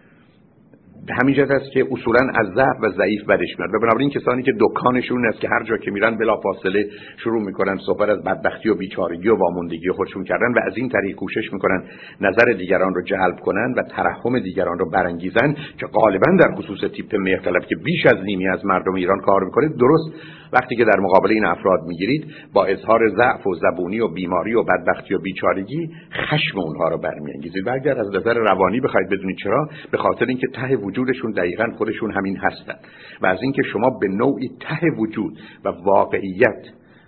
[1.13, 3.73] همین جهت است که اصولا از ضعف و ضعیف بدش میاد.
[3.73, 7.77] و بنابراین کسانی که دکانشون است که هر جا که میرن بلا فاصله شروع می‌کنن
[7.85, 11.83] صحبت از بدبختی و بیچارگی و واموندگی خودشون کردن و از این طریق کوشش می‌کنن
[12.21, 17.15] نظر دیگران رو جلب کنن و ترحم دیگران رو برانگیزن که غالبا در خصوص تیپ
[17.15, 20.13] مهرطلب که بیش از نیمی از مردم ایران کار می‌کنه درست
[20.53, 24.63] وقتی که در مقابل این افراد می‌گیرید با اظهار ضعف و زبونی و بیماری و
[24.63, 27.67] بدبختی و بیچارگی خشم اونها رو برمیانگیزید.
[27.67, 32.11] و اگر از نظر روانی بخواید بدونید چرا؟ به خاطر اینکه ته وجودشون دقیقا خودشون
[32.11, 32.75] همین هستن.
[33.21, 36.65] و از اینکه شما به نوعی ته وجود و واقعیت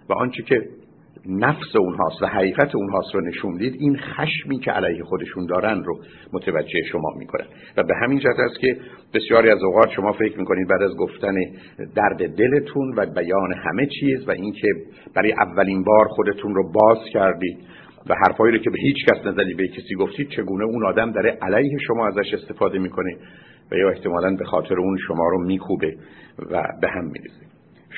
[0.10, 0.62] و آنچه که
[1.28, 6.00] نفس اونهاست و حقیقت اونهاست رو نشوندید این خشمی که علیه خودشون دارن رو
[6.34, 7.46] متوجه شما می‌کنن
[7.78, 8.78] و به همین جهت است که
[9.14, 11.36] بسیاری از اوقات شما فکر می‌کنید بعد از گفتن
[11.96, 14.68] درد دلتون و بیان همه چیز و اینکه
[15.16, 17.58] برای اولین بار خودتون رو باز کردید
[18.10, 21.38] و حرفایی رو که به هیچ کس نزدید به کسی گفتید چگونه اون آدم داره
[21.42, 23.18] علیه شما ازش استفاده می‌کنه
[23.72, 25.96] و یا احتمالا به خاطر اون شما رو میکوبه
[26.52, 27.46] و به هم میریزه.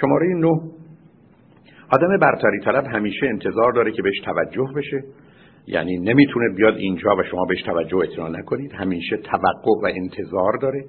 [0.01, 0.78] شماره نه
[1.91, 5.03] آدم برتری طلب همیشه انتظار داره که بهش توجه بشه.
[5.67, 8.71] یعنی نمی‌تونه بیاد اینجا و شما بهش توجه اطلاع نکنید.
[8.73, 10.85] همیشه توقع و انتظار داره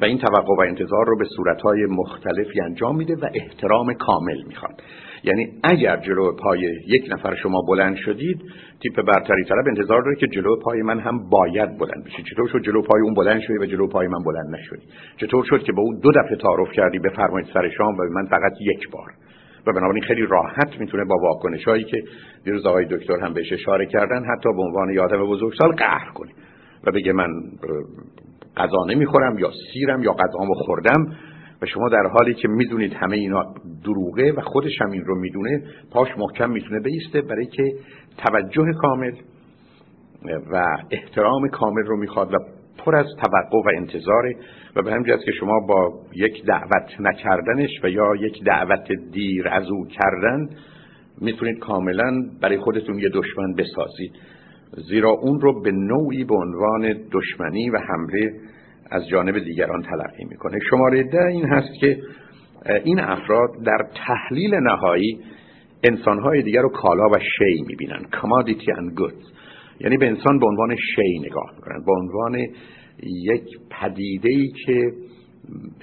[0.00, 4.82] و این توقع و انتظار رو به صورتهای مختلفی انجام میده و احترام کامل می‌خواد.
[5.24, 8.42] یعنی اگر جلو پای یک نفر شما بلند شدید
[8.82, 12.22] تیپ برتری طلب انتظار داره که جلو پای من هم باید بلند بشه.
[12.22, 15.62] چطور شد جلو پای اون بلند شدی و جلو پای من بلند نشدی؟ چطور شد
[15.62, 19.12] که با اون دو دفعه تعارف کردی؟ بفرمایید سر شام و من فقط یک بار.
[19.66, 22.02] و بنابراین خیلی راحت می‌تونه با واکنش هایی که
[22.44, 26.30] دیروز آقای دکتر هم بهش اشاره کردن حتی به عنوان یادم بزرگسال قهر کنه
[26.84, 27.28] و بگه من
[28.56, 31.16] غذا نمی‌خورم یا سیرم یا غذامو خوردم
[31.62, 35.62] و شما در حالی که می‌دونید همه اینا دروغه و خودش هم این رو می‌دونه
[35.92, 37.72] پاش محکم می‌تونه بیسته برای که
[38.16, 39.12] توجه کامل
[40.52, 42.36] و احترام کامل رو می‌خواد و
[42.88, 44.36] پر از توقع و انتظاره
[44.76, 49.70] و به همین که شما با یک دعوت نکردنش و یا یک دعوت دیر از
[49.70, 50.48] او کردن
[51.20, 54.12] می‌تونید کاملا برای خودتون یه دشمن بسازید.
[54.88, 58.32] زیرا اون رو به نوعی به عنوان دشمنی و حمله
[58.90, 60.58] از جانب دیگران تلقی می‌کنه.
[60.70, 61.98] شماره ده این هست که
[62.84, 65.20] این افراد در تحلیل نهایی
[65.84, 68.00] انسانهای دیگر رو کالا و شی می‌بینن.
[68.12, 69.37] Commodity and goods.
[69.80, 72.46] یعنی به انسان به عنوان شی نگاه می‌کنن به عنوان
[73.02, 74.92] یک پدیده ای که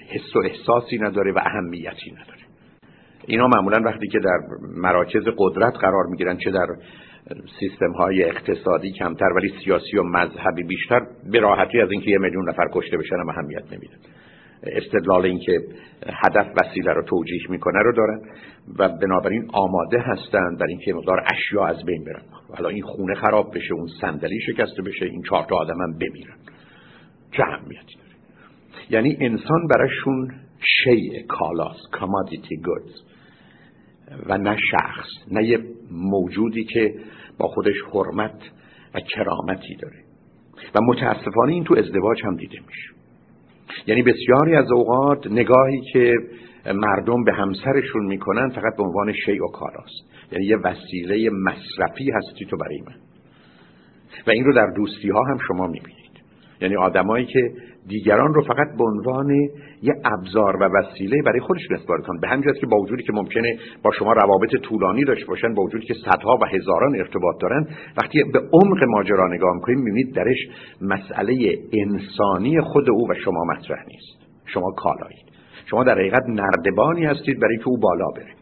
[0.10, 2.40] حس و احساسی نداره و اهمیتی نداره.
[3.28, 4.40] اینا معمولا وقتی که در
[4.78, 6.68] مراکز قدرت قرار می‌گیرن چه در
[7.60, 11.00] سیستم های اقتصادی کمتر ولی سیاسی و مذهبی بیشتر
[11.32, 13.98] به راحتی از اینکه یه میلیون نفر کشته بشن هم اهمیت نمیدن
[14.66, 15.60] استدلال اینکه
[16.24, 18.22] هدف وسیله رو توجیه می‌کنه رو دارن
[18.80, 22.24] و بنابراین آماده هستند در اینکه مقدار اشیا از بین برن.
[22.58, 26.38] حالا این خونه خراب بشه اون صندلی شکسته بشه این چهار تا آدم هم بمیرن.
[27.32, 28.16] چه اهمیتی داره؟
[28.90, 30.32] یعنی انسان براشون
[30.84, 33.02] شیء کالاس کامادیتی گودز
[34.26, 35.60] و نه شخص نه یه
[35.92, 36.96] موجودی که
[37.40, 38.42] با خودش حرمت
[38.96, 40.06] و کرامتی داره.
[40.76, 42.95] و متاسفانه این تو ازدواج هم دیده میشه.
[43.88, 46.14] یعنی بسیاری از اوقات نگاهی که
[46.74, 52.46] مردم به همسرشون می‌کنن فقط به عنوان شیء و کالاست یعنی یه وسیله مصرفی هستی
[52.46, 52.96] تو برای من.
[54.28, 56.06] و این رو در دوستی ها هم شما می‌بینید.
[56.62, 57.52] یعنی آدمایی که
[57.88, 59.30] دیگران رو فقط به عنوان
[59.82, 62.20] یه ابزار و وسیله برای خودشون استفاده کنن.
[62.20, 65.86] به همین که با وجودی که ممکنه با شما روابط طولانی داشته باشن با وجودی
[65.86, 67.68] که صدها و هزاران ارتباط دارن
[67.98, 70.38] وقتی به عمق ماجرا نگاه می‌کنید می‌بینید درش
[70.82, 74.26] مسئله انسانی خود او و شما مطرح نیست.
[74.46, 75.26] شما کالایید.
[75.66, 78.34] شما در حقیقت نردبانی هستید برای که او بالا بره.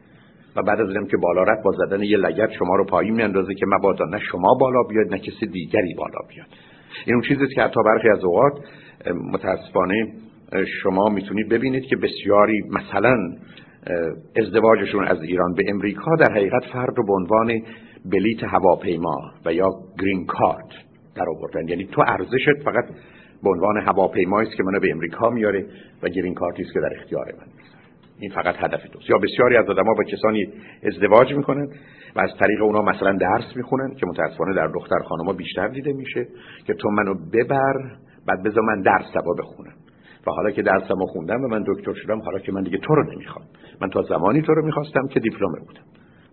[0.56, 3.54] و بعد از اینم که بالا رفت با زدن یه لگت شما رو پایین میاندازه
[3.54, 6.48] که مبادا نه شما بالا بیاد نه کسی دیگری بالا بیاد.
[7.06, 8.54] این اون چیزی که حتی برخی از اوقات
[9.12, 10.14] متاسفانه
[10.84, 13.18] شما می‌تونید ببینید که بسیاری مثلا
[14.38, 17.62] ازدواجشون از ایران به امریکا در حقیقت فرد رو به عنوان
[18.06, 19.70] بلیت هواپیما و یا
[20.02, 20.70] گرین کارت
[21.16, 21.68] در آوردن.
[21.68, 22.86] یعنی تو ارزشت فقط
[23.44, 25.66] به عنوان هواپیمایی است که منو به امریکا میاره
[26.04, 27.48] و گرین کارتی است که در اختیار من
[28.20, 29.10] این فقط هدف توست.
[29.10, 30.48] یا بسیاری از آدم‌ها با کسانی
[30.84, 31.68] ازدواج می‌کنن
[32.16, 36.28] و از طریق اونا مثلا درس می‌خونن که متاسفانه در دختر خانما بیشتر دیده میشه
[36.68, 37.74] که تو منو ببر
[38.28, 39.74] بعد بذار من درس سبا بخونم.
[40.28, 43.14] و حالا که درسمو خوندم و من دکتر شدم حالا که من دیگه تو رو
[43.14, 43.46] نمی‌خوام.
[43.82, 45.84] من تا زمانی تو رو می‌خواستم که دیپلمه بودم.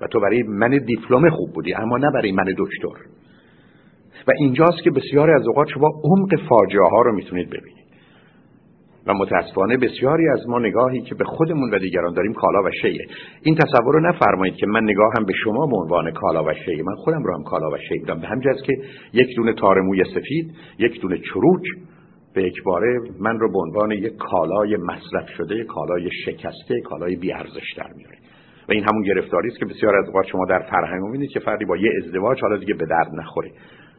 [0.00, 3.00] و تو برای من دیپلم خوب بودی اما نه برای من دکتر.
[4.28, 7.79] و اینجاست که بسیاری از اوقات شما عمق فاجعه ها رو می‌تونید ببینید.
[9.06, 13.06] و متاسفانه بسیاری از ما نگاهی که به خودمون و دیگران داریم کالا و شیه.
[13.42, 16.82] این تصور رو نفرمایید که من نگاه هم به شما به عنوان کالا و شیه.
[16.82, 18.72] من خودم رو هم کالا و شیه بودم به همجاز که
[19.12, 21.62] یک دونه تار موی سفید یک دونه چروک
[22.34, 27.92] به اکباره من رو به عنوان یک کالای مصرف شده کالای شکسته کالای بیارزش در
[27.96, 28.18] میاره
[28.68, 31.64] و این همون گرفتاری است که بسیار از اوقات شما در فرهنگ می‌بینید که فردی
[31.64, 33.50] با یه ازدواج حالا دیگه به درد نخوره.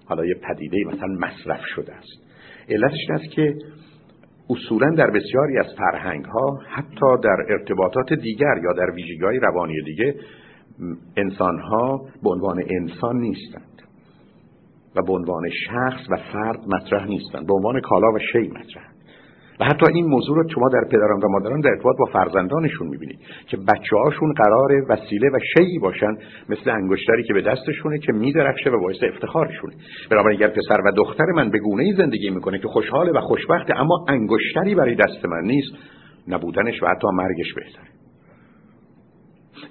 [0.06, 2.24] حالا یه پدیده مثلا مصرف شده است.
[2.70, 3.56] علتش این است که
[4.52, 10.16] اصولا در بسیاری از فرهنگ ها حتی در ارتباطات دیگر یا در ویژگی روانی دیگه
[11.18, 13.82] انسان ها به عنوان انسان نیستند
[14.96, 18.91] و به عنوان شخص و فرد مطرح نیستند به عنوان کالا و شی مطرح.
[19.60, 23.20] و حتی این موضوع رو شما در پدران و مادران در ارتباط با فرزندانشون می‌بینید
[23.48, 26.18] که بچه هاشون قرار وسیله و شیعی باشن
[26.50, 29.74] مثل انگشتری که به دستشونه که میدرخشه و باعث افتخارشونه.
[30.12, 33.80] بنابراین اگر پسر و دختر من به گونه ای زندگی می‌کنه که خوشحاله و خوشبخته
[33.80, 35.72] اما انگشتری برای دست من نیست
[36.28, 37.88] نبودنش و حتی مرگش بهتره.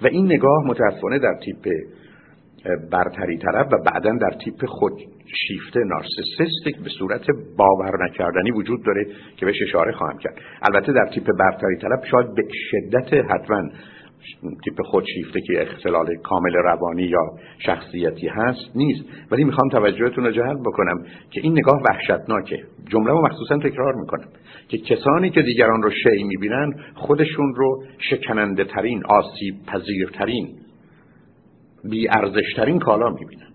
[0.01, 1.67] و این نگاه متاسفانه در تیپ
[2.91, 4.93] برتری طرف و بعدا در تیپ خود
[5.47, 7.25] شیفته نارسیسیستیک به صورت
[7.57, 9.05] باور نکردنی وجود داره
[9.37, 10.35] که بهش اشاره خواهم کرد.
[10.61, 13.69] البته در تیپ برتری طلب شاید به شدت حتما
[14.63, 17.25] تیپ خودشیفته که اختلال کامل روانی یا
[17.65, 19.05] شخصیتی هست نیست.
[19.31, 22.63] ولی می‌خوام توجهتون رو جلب بکنم که این نگاه وحشتناکه.
[22.89, 24.27] جمله رو مخصوصا تکرار می‌کنم
[24.67, 30.47] که کسانی که دیگران رو شی می‌بینن خودشون رو شکننده ترین آسیب پذیرترین
[31.89, 33.47] بی ارزشترین کالا می‌بینن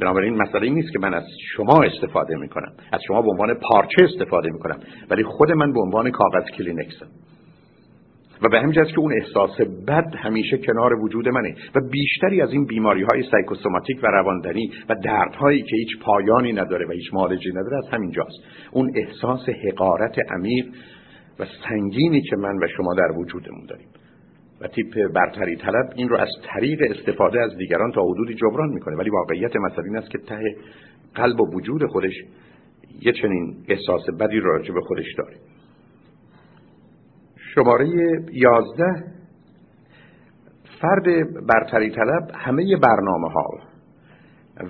[0.00, 1.24] بنابراین مسئله نیست که من از
[1.56, 2.72] شما استفاده می‌کنم.
[2.92, 4.80] از شما به عنوان پارچه استفاده می‌کنم.
[5.10, 7.06] ولی خود من به عنوان کاغذ کلینکسم.
[8.42, 12.64] و به همین که اون احساس بد همیشه کنار وجود منه و بیشتری از این
[12.64, 17.76] بیماری های سایکوسوماتیک و رواندنی و دردهایی که هیچ پایانی نداره و هیچ معالجی نداره
[17.76, 18.44] از همین جاست.
[18.72, 20.66] اون احساس حقارت عمیق
[21.38, 23.88] و سنگینی که من و شما در وجودمون داریم.
[24.68, 28.96] تیپ برتری طلب این رو از طریق استفاده از دیگران تا حدودی جبران می‌کنه.
[28.96, 30.56] ولی واقعیت مسئله این است که ته
[31.14, 32.12] قلب و وجود خودش
[33.00, 35.36] یه چنین احساس بدی راجع به خودش داره.
[37.54, 37.88] شماره
[38.32, 39.04] یازده
[40.80, 41.04] فرد
[41.46, 43.50] برتری طلب همه برنامه ها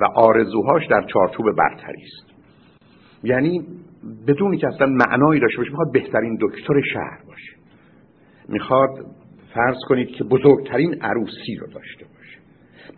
[0.00, 2.35] و آرزوهاش در چارچوب برتری است.
[3.22, 3.66] یعنی
[4.26, 7.52] بدونی که اصلا معنایی داشته باشه می‌خواد بهترین دکتر شهر باشه.
[8.48, 8.90] می‌خواد
[9.54, 12.38] فرض کنید که بزرگترین عروسی رو داشته باشه.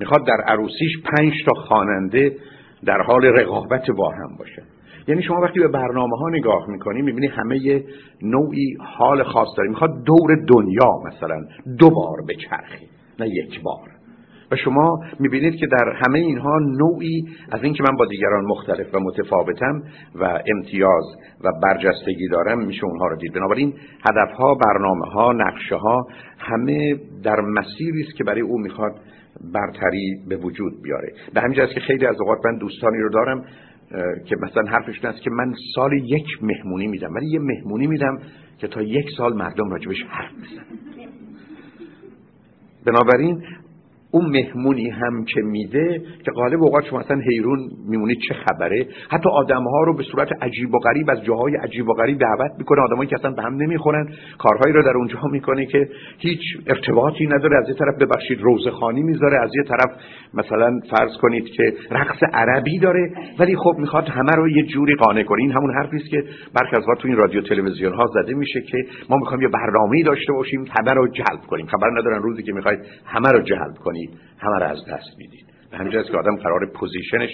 [0.01, 2.37] می‌خواد در عروسیش پنج تا خواننده
[2.85, 4.63] در حال رقابت با هم باشه.
[5.09, 7.85] یعنی شما وقتی به برنامه ها نگاه می‌کنی می‌بینی همه
[8.23, 9.69] نوعی حال خاص داره.
[9.69, 11.45] می‌خواد دور دنیا مثلا
[11.79, 12.87] دو بار بچرخی
[13.19, 13.96] نه یک بار.
[14.51, 18.99] و شما می‌بینید که در همه اینها نوعی از اینکه من با دیگران مختلف و
[19.01, 19.83] متفاوتم
[20.15, 21.05] و امتیاز
[21.45, 23.33] و برجستگی دارم میشه اونها رو دید.
[23.33, 23.75] بنابراین
[24.09, 26.07] هدفها برنامه ها نقشه ها
[26.39, 28.93] همه در مسیری است که برای او می‌خواد
[29.55, 31.13] برتری به وجود بیاره.
[31.35, 33.45] به همین که خیلی از اوقات من دوستانی رو دارم
[34.25, 37.15] که مثلا حرفش است که من سال یک مهمونی میدم.
[37.15, 38.19] ولی یه مهمونی میدم
[38.59, 40.67] که تا یک سال مردم راجبش حرف بزنن.
[42.87, 43.43] بنابراین
[44.11, 48.87] اون مهمونی هم که میده که غالب اوقات شما اصلا حیرون میمونید چه خبره.
[49.11, 52.81] حتی آدمها رو به صورت عجیب و غریب از جاهای عجیب و غریب دعوت می‌کنه.
[52.83, 54.09] آدمایی که اصلا به هم نمی‌خورن.
[54.39, 55.89] کارهایی رو در اونجا می‌کنه که
[56.19, 57.57] هیچ ارتباطی نداره.
[57.63, 59.39] از یه طرف ببخشید روزخانی می‌ذاره.
[59.43, 59.91] از یه طرف
[60.35, 63.13] مثلا فرض کنید که رقص عربی داره.
[63.39, 65.43] ولی خب می‌خواد همه رو یه جوری قانع کنه.
[65.43, 68.79] این همون حرفی است که برخی از تو این رادیو تلویزیون ها زده میشه که
[69.11, 71.67] ما می‌خوایم یه برنامه‌ای داشته باشیم همه رو جلب کنیم.
[71.67, 75.47] خبر ندارن روزی که می‌خواید همه رو جلب کنید همه را از دست می‌دید.
[75.71, 77.31] به همین که آدم قراره position ش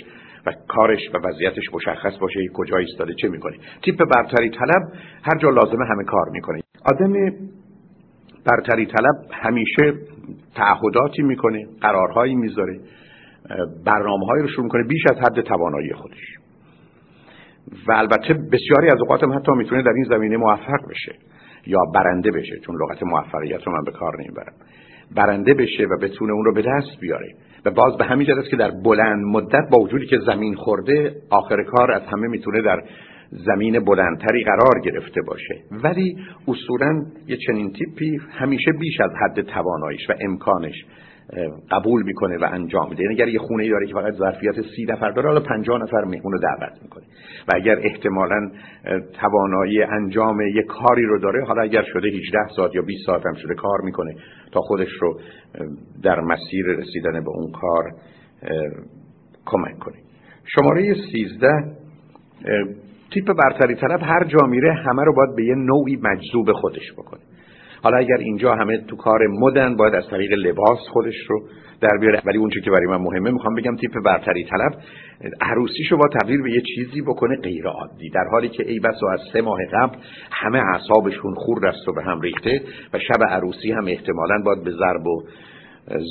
[0.46, 3.56] و کارش و وضعیتش مشخص باشه کجا ایستاده چه می‌کنه.
[3.84, 4.82] تیپ برتری طلب
[5.22, 6.60] هر جا لازمه همه کار می‌کنه.
[6.92, 7.12] آدم
[8.46, 9.94] برتری طلب همیشه
[10.54, 12.80] تعهداتی می‌کنه قرارهایی می‌ذاره
[13.86, 16.36] برنامه رو شروع می‌کنه بیش از حد توانایی خودش.
[17.88, 21.14] و البته بسیاری از اوقات حتی می‌تونه در این زمینه موفق بشه
[21.66, 24.52] یا برنده بشه چون لغت موفقیت رو من به کار نمی‌برم.
[25.16, 27.34] برنده بشه و بتونه اون رو به دست بیاره.
[27.64, 31.62] و باز به همین است که در بلند مدت با وجودی که زمین خورده آخر
[31.62, 32.82] کار از همه می‌تونه در
[33.30, 35.54] زمین بلندتری قرار گرفته باشه.
[35.70, 36.16] ولی
[36.48, 40.84] اصولا یه چنین تیپی همیشه بیش از حد تواناییش و امکانش
[41.70, 43.02] قبول می‌کنه و انجام میده.
[43.02, 46.04] یعنی اگر یه خونه ای داره که فقط ظرفیت سی نفر داره حالا 50 نفر
[46.04, 47.04] مهمون رو دعوت می‌کنه.
[47.48, 48.50] و اگر احتمالا
[49.20, 53.34] توانایی انجام یه کاری رو داره حالا اگر شده 18 ساعت یا 20 ساعت هم
[53.34, 54.14] شده کار می‌کنه
[54.52, 55.20] تا خودش رو
[56.02, 57.90] در مسیر رسیدن به اون کار
[59.46, 59.96] کمک کنه.
[60.44, 61.48] شماره 13
[63.12, 67.20] تیپ برتری طلب هر جا میره همه رو باید به یه نوعی مجذوب خودش بکنه.
[67.82, 71.42] حالا اگر اینجا همه تو کار مدن باید از طریق لباس خودش رو
[71.80, 72.22] در بیاره.
[72.24, 74.72] ولی اونچه که برای من مهمه می‌خوام بگم تیپ برتری طلب
[75.40, 78.10] عروسیشو با تبدیل به یه چیزی بکنه غیر عادی.
[78.10, 79.96] در حالی که ای بس و از سه ماه قبل
[80.30, 82.60] همه اعصابشون خورد است و به هم ریخته
[82.92, 85.22] و شب عروسی هم احتمالا باید به ضرب و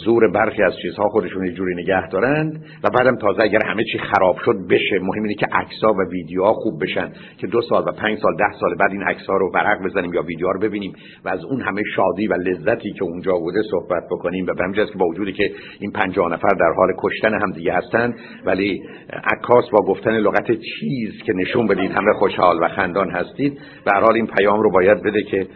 [0.06, 3.98] زور برخی از چیزها خودشون یه جوری نگه دارند و بعدم تازه اگر همه چی
[3.98, 5.00] خراب شد بشه.
[5.02, 8.60] مهم اینه که عکس‌ها و ویدیوها خوب بشن که دو سال و پنج سال ده
[8.60, 10.94] سال بعد این عکس‌ها رو ورق بزنیم یا ویدیوها رو ببینیم
[11.26, 14.46] و از اون همه شادی و لذتی که اونجا بوده صحبت بکنیم.
[14.48, 18.16] و به که با وجودی که این 50 نفر در حال کشتن هم دیگه هستن
[18.46, 18.84] ولی
[19.24, 23.60] عکاس با گفتن لغت چیز که نشون بدید همه خوشحال و خندان هستید.
[23.86, 25.48] به حال این پیام رو باید بده که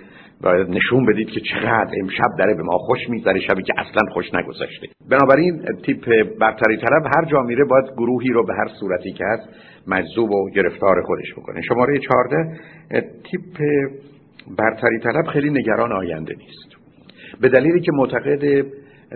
[0.45, 4.25] باید نشون بدید که چقدر امشب داره به ما خوش میگذره شبی که اصلا خوش
[4.33, 4.87] نگذشته.
[5.09, 6.05] بنابراین تیپ
[6.39, 9.49] برتری طلب هر جا میره باید گروهی رو به هر صورتی که هست
[9.87, 11.61] مجذوب و گرفتار خودش بکنه.
[11.61, 12.59] شماره 14
[13.23, 13.57] تیپ
[14.57, 16.75] برتری طلب خیلی نگران آینده نیست.
[17.41, 18.65] به دلیلی که معتقد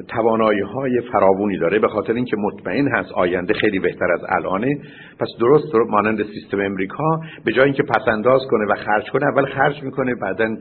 [0.07, 4.75] توانایی های فراوونی داره به خاطر اینکه مطمئن هست آینده خیلی بهتر از الانه.
[5.19, 9.45] پس درست مانند سیستم امریکا به جای اینکه پس انداز کنه و خرج کنه اول
[9.45, 10.55] خرج می‌کنه بعدا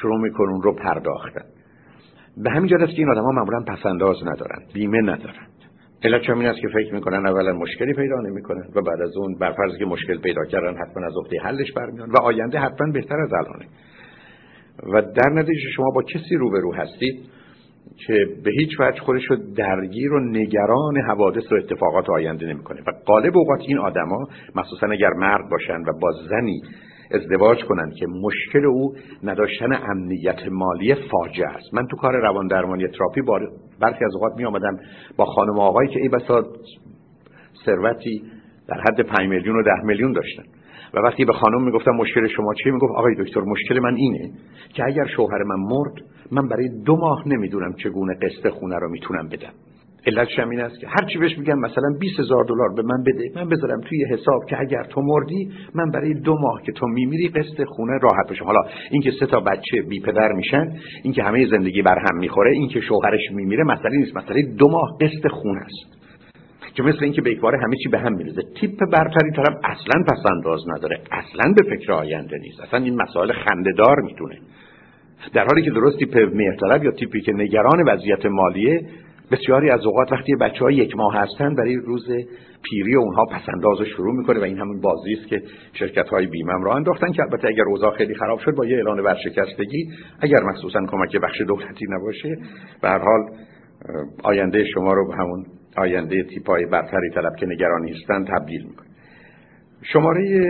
[0.00, 1.44] شروع می‌کنه اون رو پرداختن
[2.36, 5.46] به همین جهت که این آدم ها معمولا پس انداز ندارن بیمه ندارن.
[6.04, 9.54] علت این است که فکر می‌کنن اولا مشکلی پیدا نمی‌کنن و بعد از اون بر
[9.78, 13.66] که مشکل پیدا کردن حتما از عهده حلش برمیان و آینده حتما بهتر از الانه.
[14.92, 17.33] و در نتیجه شما با کسی روبرو هستید؟
[18.06, 22.80] که به هیچ وجه خودش رو درگیر و نگران حوادث و اتفاقات آینده نمی‌کنه.
[22.80, 26.60] و قالب اوقات این آدما مخصوصا اگر مرد باشن و با زنی
[27.10, 31.74] ازدواج کنن که مشکل او نداشتن امنیت مالی فاجعه است.
[31.74, 33.20] من تو کار روان درمانی تراپی
[33.80, 34.78] برخی از اوقات می آمدم
[35.16, 36.42] با خانم آقایی که ای بسا
[37.66, 38.22] ثروتی
[38.68, 40.42] در حد 5 میلیون و 10 میلیون داشتن.
[40.94, 44.30] و وقتی به خانم می‌گفتم مشکل شما چیه؟ می‌گفت آقای دکتر مشکل من اینه
[44.74, 45.94] که اگر شوهر من مرد
[46.34, 49.52] من برای دو ماه نمی‌دونم چگونه قسط خونه رو می‌تونم بدم.
[50.06, 53.02] علتش هم این است که هر چی بهش میگم مثلا 20 هزار دلار به من
[53.02, 56.86] بده من بذارم توی حساب که اگر تو مردی من برای دو ماه که تو
[56.86, 58.60] میمیری قسط خونه راحت بشم حالا
[58.90, 60.72] اینکه سه تا بچه بی پدر میشن
[61.02, 64.16] اینکه همه زندگی بر هم می‌خوره اینکه شوهرش میمیره مسئله نیست.
[64.16, 66.04] مسئله دو ماه قسط خونه است.
[66.74, 68.42] که مثل اینکه به همه چی به هم میریزه.
[68.60, 71.00] تیپ برتری طرف اصلا پسنداز نداره.
[71.10, 72.60] اصلا به فکر آینده نیست.
[72.60, 74.38] اصلا این مسائل خندهدار می‌تونه
[75.34, 78.80] در حالی که درست تیپ مهرطلب یا تیپی که نگران وضعیت مالیه
[79.30, 82.06] بسیاری از اوقات وقتی بچه ها یک ماه هستن برای روز
[82.62, 85.42] پیری اونها پسنداز رو شروع می‌کنه و این همون بازی است که
[85.72, 89.00] شرکت های بیمم را انداختن که البته اگر اوضاع خیلی خراب شد با یه اعلان
[89.00, 89.88] ورشکستگی
[90.20, 92.36] اگر مخصوصا کمک بخش دولتی نباشه
[92.82, 93.30] به هر حال
[94.24, 95.46] آینده شما رو به همون
[95.76, 98.88] آینده تیپای برتری طلب که نگرانی هستن تبدیل می‌کنه.
[99.82, 100.46] شماره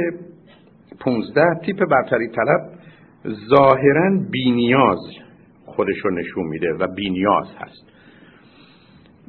[1.01, 2.74] 15 تیپ برتری طلب
[3.29, 4.99] ظاهرا بینیاز
[5.67, 7.93] خودش رو نشون میده و بینیاز هست.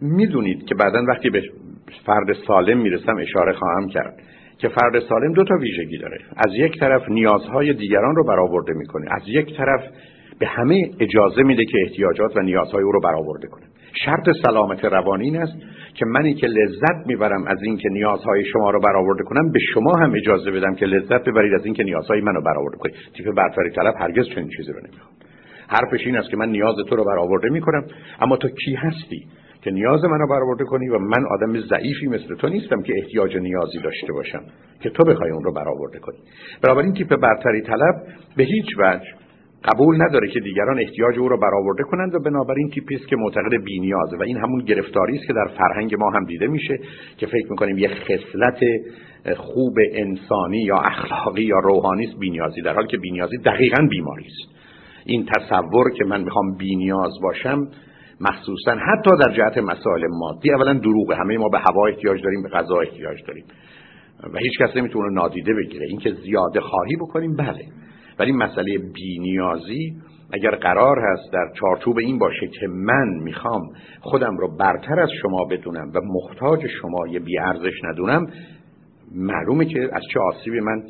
[0.01, 1.43] می‌دونید که بعدا وقتی به
[2.05, 4.15] فرد سالم می‌رسم اشاره خواهم کرد
[4.57, 6.17] که فرد سالم دو تا ویژگی داره.
[6.37, 9.05] از یک طرف نیازهای دیگران رو برآورده می‌کنه.
[9.11, 9.81] از یک طرف
[10.39, 13.65] به همه اجازه میده که احتیاجات و نیازهای او رو برآورده کنه.
[14.05, 15.53] شرط سلامت روانی این است
[15.93, 20.13] که منی که لذت می‌برم از اینکه نیازهای شما رو برآورده کنم به شما هم
[20.13, 22.95] اجازه بدم که لذت ببرید از اینکه نیازهای منو برآورده کنید.
[23.13, 25.15] تیپ برتری طلب هرگز چنین چیزی رو نمی‌خواد
[25.67, 27.85] حرفش این است که من نیاز تو رو برآورده می‌کنم
[28.21, 29.27] اما تو کی هستی
[29.61, 33.79] که نیاز منو برآورده کنی و من آدم ضعیفی مثل تو نیستم که احتیاج نیازی
[33.79, 34.43] داشته باشم
[34.79, 36.17] که تو بخوای اون رو برآورده کنی.
[36.63, 37.95] بنابراین تیپ برتری طلب
[38.37, 39.24] به هیچ وجه
[39.65, 43.63] قبول نداره که دیگران احتیاج او را برآورده کنند و بنابراین تیپی است که معتقد
[43.65, 46.79] بینیازه و این همون گرفتاری است که در فرهنگ ما هم دیده میشه
[47.17, 48.59] که فکر می‌کنیم یه خصلت
[49.37, 54.55] خوب انسانی یا اخلاقی یا روحانی است بینیازی در حالی که بینیازی دقیقا بیماری است.
[55.05, 57.67] این تصور که من می‌خوام بینیاز باشم
[58.21, 61.15] مخصوصا حتی در جهت مسائل مادی اولا دروغه.
[61.15, 63.43] همه ما به هوا احتیاج داریم به غذا احتیاج داریم.
[64.33, 65.87] و هیچ کس نمی‌تونه نادیده بگیره.
[65.87, 67.65] اینکه زیاده خواهی بکنیم بله.
[68.19, 69.93] ولی مسئله بینیازی
[70.33, 73.61] اگر قرار هست در چارچوب این باشه که من می‌خوام
[74.01, 78.27] خودم رو برتر از شما بدونم و محتاج شما یه بیارزش ندونم
[79.15, 80.83] معلومه که از چه آسیبی من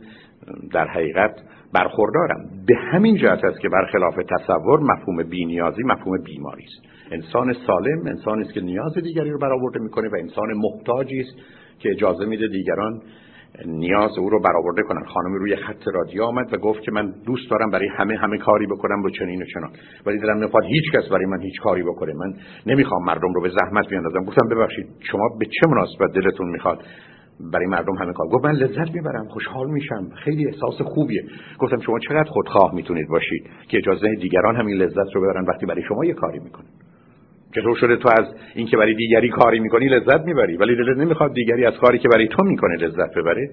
[0.74, 1.36] در حقیقت
[1.74, 2.50] برخوردارم.
[2.68, 7.12] به همین جهت است که برخلاف تصور مفهوم بینیازی مفهوم بیماری است.
[7.12, 11.36] انسان سالم انسانی است که نیاز دیگری رو برآورده می‌کنه و انسان محتاجی است
[11.80, 13.02] که اجازه میده دیگران
[13.66, 15.06] نیاز او رو برآورده کنن.
[15.06, 18.68] خانم روی خط رادیو آمد و گفت که من دوست دارم برای همه همه کاری
[18.68, 19.70] بکنم رو چنین و چنان.
[20.06, 22.14] ولی دلم نمی‌خواد هیچ کس برای من هیچ کاری بکنه.
[22.14, 22.34] من
[22.66, 24.24] نمی‌خوام مردم رو به زحمت بیاندازم.
[24.24, 26.84] گفتم ببخشید شما به چه مناسبت دلتون می‌خواد
[27.54, 30.10] برای مردم همه کار؟ گفت من لذت می‌برم خوشحال میشم.
[30.24, 31.24] خیلی احساس خوبیه.
[31.60, 35.84] گفتم شما چقدر خودخواه می‌تونید باشید که اجازه دیگران همین لذت رو ببرن وقتی برای
[35.84, 36.68] شما یه کاری می‌کنن.
[37.56, 38.26] چطور شده تو از
[38.56, 40.58] اینکه برای دیگری کاری می‌کنی لذت می‌بری.
[40.58, 43.50] ولی دلت نمی‌خواد دیگری از کاری که برای تو می‌کنه لذت ببره.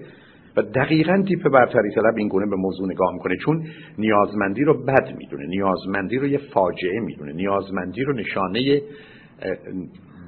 [0.57, 3.35] و دقیقا تیپ برتری طلب این گونه به موضوع نگاه می‌کنه.
[3.45, 3.63] چون
[3.97, 5.47] نیازمندی رو بد می‌دونه.
[5.47, 7.33] نیازمندی رو یه فاجعه می‌دونه.
[7.33, 8.81] نیازمندی رو نشانه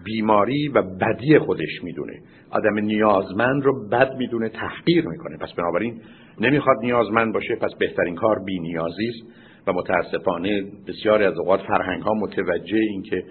[0.03, 2.13] بیماری و بدی خودش می‌دونه.
[2.51, 5.37] آدم نیازمند رو بد می‌دونه تحقیر می‌کنه.
[5.37, 6.01] پس بنابراین
[6.41, 7.55] نمی‌خواد نیازمند باشه.
[7.55, 9.45] پس بهترین کار بی نیازی است.
[9.67, 13.23] و متاسفانه بسیاری از اوقات فرهنگ ها متوجه این که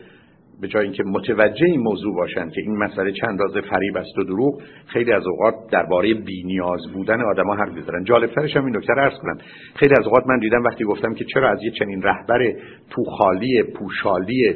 [0.60, 4.24] به جای اینکه متوجه این موضوع باشند که این مسئله چند رازه فریب است و
[4.24, 8.04] دروغ خیلی از اوقات درباره بینیاز بودن آدما حرف می‌زنن.
[8.04, 9.38] جالبترش هم این نکته عرض کنم.
[9.74, 12.52] خیلی از اوقات من دیدم وقتی گفتم که چرا از یه چنین رهبر
[12.90, 14.54] توخالی پوشالی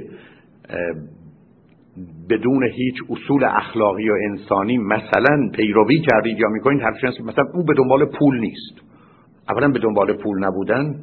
[2.31, 7.75] بدون هیچ اصول اخلاقی و انسانی مثلا پیروی کردید یا می‌کنید حرفش مثلا او به
[7.75, 8.81] دنبال پول نیست.
[9.51, 10.95] اولا به دنبال پول نبودن.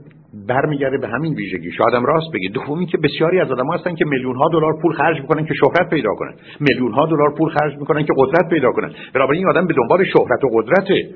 [0.48, 1.72] برمیگرده به همین ویژگی.
[1.72, 5.22] شادم راست بگید دومی که بسیاری از آدم هستن که میلیون ها دلار پول خرج
[5.22, 6.34] می‌کنن که شهرت پیدا کنن.
[6.60, 8.92] میلیون ها دلار پول خرج می‌کنن که قدرت پیدا کنن.
[9.14, 11.10] بنابراین این آدم به دنبال شهرت و قدرته.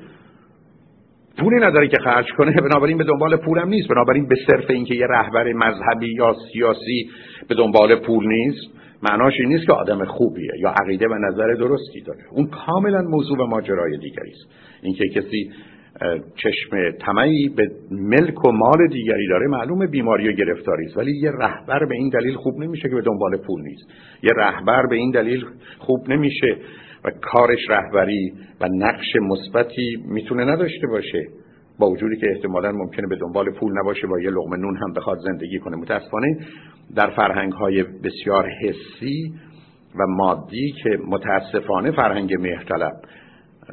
[1.38, 2.52] پولی نداره که خرج کنه.
[2.52, 3.88] بنابراین به دنبال پولم نیست.
[3.88, 7.10] بنابراین به صرف اینکه یه رهبر مذهبی یا سیاسی
[7.48, 12.00] به دنبال پول نیست معناش این نیست که آدم خوبیه یا عقیده و نظر درستی
[12.06, 12.20] داره.
[12.32, 14.52] اون کاملا موضوع و ماجرای دیگری است.
[14.82, 15.50] اینکه کسی
[16.36, 19.46] چشم طمعی به ملک و مال دیگری داره.
[19.46, 20.96] معلوم بیماری و گرفتاری است.
[20.96, 23.90] ولی یه رهبر به این دلیل خوب نمیشه که به دنبال پول نیست.
[24.22, 25.44] یه رهبر به این دلیل
[25.78, 26.56] خوب نمیشه
[27.04, 31.26] و کارش رهبری و نقش مثبتی می‌تونه نداشته باشه.
[31.78, 35.18] با وجودی که احتمالا ممکنه به دنبال پول نباشه با یه لقمه نون هم بخواد
[35.18, 35.76] زندگی کنه.
[35.76, 36.36] متاسفانه
[36.96, 39.32] در فرهنگ های بسیار حسی
[39.94, 42.92] و مادی که متاسفانه فرهنگ مهرطلب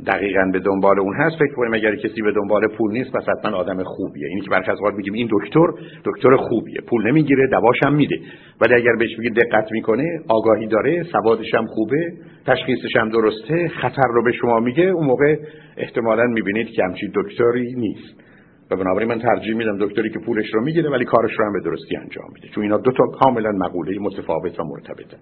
[0.06, 1.36] دقیقا به دنبال اون هست.
[1.36, 4.28] فکر کنیم اگر کسی به دنبال پول نیست پس حتما آدم خوبیه.
[4.28, 5.68] اینی که برخی از میگیم این دکتر
[6.06, 6.78] دکتر خوبیه.
[6.88, 8.16] پول نمی‌گیره دواش هم میده.
[8.62, 12.14] ولی اگر بهش بگید دقت می‌کنه آگاهی داره سوادش هم خوبه
[12.45, 15.36] تشخیصش هم درسته خطر رو به شما میگه اون موقع
[15.78, 18.24] احتمالا می‌بینید که همچین دکتری نیست.
[18.72, 21.60] و بنابراین من ترجیح میدم دکتری که پولش رو می‌گیره ولی کارش رو هم به
[21.60, 22.48] درستی انجام میده.
[22.48, 25.18] چون اینا دو تا کاملا مقوله متفاوت و مرتبطه.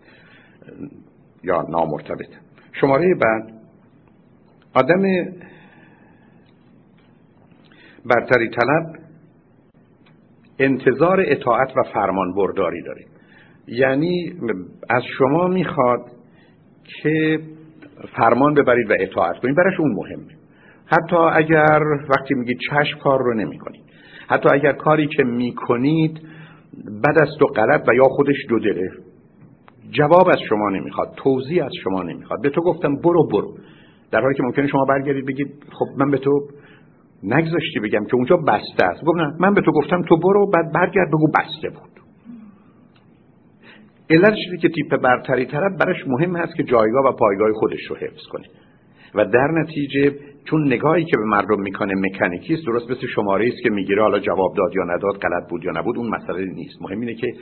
[1.43, 2.37] یا نامرتبطه.
[2.81, 3.54] شماره بعد.
[4.75, 5.01] آدم
[8.05, 8.95] برتری طلب
[10.59, 13.05] انتظار اطاعت و فرمان برداری داره.
[13.67, 14.33] یعنی
[14.89, 16.01] از شما می‌خواد
[16.85, 17.39] که
[18.17, 19.55] فرمان ببرید و اطاعت کنید.
[19.55, 20.35] برش اون مهمه.
[20.85, 23.83] حتی اگر وقتی میگید چشم کار رو نمی کنید
[24.27, 26.21] حتی اگر کاری که می‌کنید
[27.03, 28.91] بد است و غلط و یا خودش دو دله.
[29.91, 32.41] جواب از شما نمی‌خواد توضیح از شما نمی‌خواد.
[32.41, 33.57] به تو گفتم برو برو.
[34.11, 36.47] در حالی که ممکنه شما برگردید بگید خب من به تو
[37.23, 39.03] نگذاشتی بگم که اونجا بسته است.
[39.05, 41.95] گفت نه من به تو گفتم تو برو بعد برگرد بگو بسته بود.
[44.09, 47.95] علت شده که تیپ برتری طرف برش مهم هست که جایگاه و پایگاه خودش رو
[47.95, 48.45] حفظ کنه.
[49.15, 50.15] و در نتیجه
[50.49, 54.19] چون نگاهی که به مردم می‌کنه مکانیکی است درست مثل شماره است که می‌گیره حالا
[54.19, 56.81] جواب داد یا نداد غلط بود یا نبود اون مسئله نیست.
[56.81, 57.33] مهم اینه که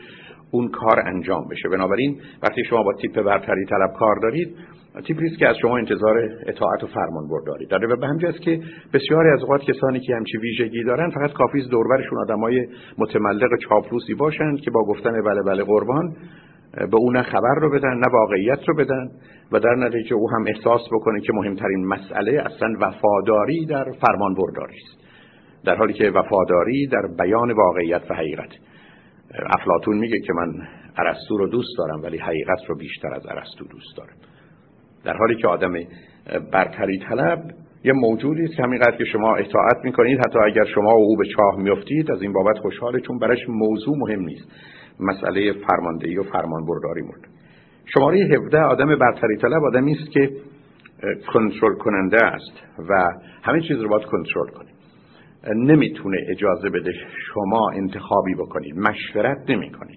[0.52, 1.70] اون کار انجام بشه.
[1.70, 4.56] بنابراین وقتی شما با تیپ برتری طلب کار دارید
[5.02, 8.60] تیپی است که از شما انتظار اطاعت و فرمان برداری داره و به همین که
[8.94, 14.14] بسیاری از اوقات کسانی که همچی ویژگی دارن فقط کافی است دوربرشون آدمای متملق چاپلوسی
[14.14, 16.16] باشند که با گفتن بله بله قربان
[16.74, 19.12] به اون خبر رو بدن نه واقعیت رو بدن
[19.52, 24.76] و در نتیجه او هم احساس بکنه که مهمترین مسئله اصلا وفاداری در فرمان برداری
[24.76, 25.04] است.
[25.66, 28.50] در حالی که وفاداری در بیان واقعیت و حقیقت.
[29.60, 30.68] افلاتون میگه که من
[30.98, 34.16] ارسطو رو دوست دارم ولی حقیقت رو بیشتر از ارسطو دوست دارم.
[35.04, 35.74] در حالی که آدم
[36.52, 37.44] برتری طلب
[37.84, 41.58] یه موجودی است که همینقدر که شما اطاعت می‌کنید حتی اگر شما او به چاه
[41.58, 44.52] میافتید از این بابت خوشحاله چون برش موضوع مهم نیست.
[45.00, 47.22] مسئله فرماندهی و فرمان برداری مورد
[47.86, 50.30] شماره 17 آدم برتری طلب آدمی است که
[51.34, 53.10] کنترل کننده است و
[53.44, 54.70] همه چیز رو باید کنترل کنه
[55.56, 56.94] نمی‌تونه اجازه بده
[57.34, 59.94] شما انتخابی بکنید مشورت نمی‌کنه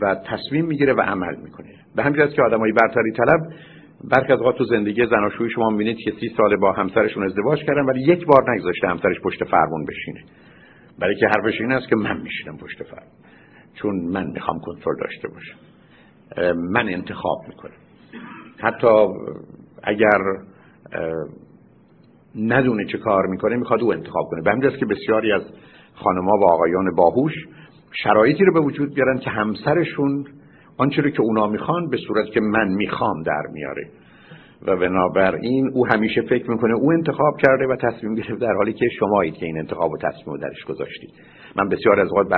[0.00, 1.68] و تصمیم می‌گیره و عمل می‌کنه.
[1.96, 3.40] به همین که آدمای برتری طلب
[4.04, 8.00] برخی از تو زندگی زناشویی شما می‌بینید که سی سال با همسرشون ازدواج کردن ولی
[8.00, 10.20] یک بار نگذاشته همسرش پشت فرمون بشینه.
[10.98, 13.12] برای که حرفش این است که من میشینم پشت فرمون.
[13.74, 15.56] چون من می‌خوام کنترل داشته باشم.
[16.56, 17.72] من انتخاب می‌کنم.
[18.58, 19.06] حتی
[19.82, 20.18] اگر
[22.36, 24.42] ندونه چه کار می‌کنه می‌خواد او انتخاب کنه.
[24.42, 25.42] به که بسیاری از
[25.94, 27.32] خانمها و آقایان باهوش
[27.92, 30.24] شرایطی رو به وجود بیارن که همسرشون
[30.76, 33.90] آنچه رو که اونا می‌خوان به صورت که من می‌خوام در میاره.
[34.66, 38.88] و بنابراین او همیشه فکر می‌کنه او انتخاب کرده و تصمیم گرفته در حالی که
[38.88, 41.10] شمایید که این انتخاب و تصمیم رو درش گذاشتید
[41.56, 42.28] من بسیار از اوقات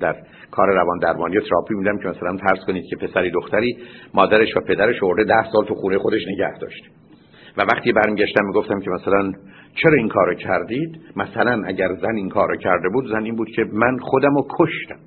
[0.00, 0.16] در
[0.50, 3.76] کار روان درمانی و تراپی میدم که مثلا فرض کنید که پسری دختری
[4.14, 6.88] مادرش و پدرش ورده ده سال تو خونه خودش نگه داشته
[7.56, 9.32] و وقتی برمیگشتم می‌گفتم که مثلا
[9.82, 13.64] چرا این کارو کردید؟ مثلا اگر زن این کارو کرده بود زن این بود که
[13.72, 14.98] من خودم رو کشتم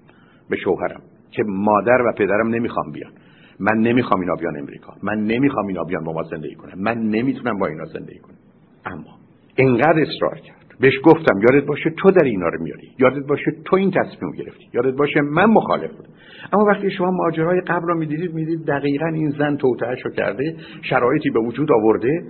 [0.49, 1.01] به شوهرم
[1.31, 3.11] که مادر و پدرم نمی‌خوام بیان.
[3.59, 4.93] من نمی‌خوام اینا بیان امریکا.
[5.03, 8.37] من نمی‌خوام اینا بیان با ما زندگی کنم من نمی‌تونم با اینا زندگی کنم.
[8.85, 9.17] اما
[9.55, 10.57] اینقدر اصرار کرد.
[10.79, 12.91] بهش گفتم یادت باشه تو در اینا رو میاری.
[12.99, 14.69] یادت باشه تو این تصمیم گرفتی.
[14.73, 16.09] یادت باشه من مخالف بودم.
[16.53, 21.29] اما وقتی شما ماجرای قبل رو می‌دیدید می‌دید دقیقا این زن توطئهش رو کرده شرایطی
[21.29, 22.23] به وجود آورده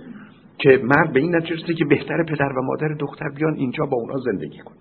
[0.58, 4.18] که مرد به این نتیجه که بهتر پدر و مادر دختر بیان اینجا با اونا
[4.18, 4.74] زندگی کن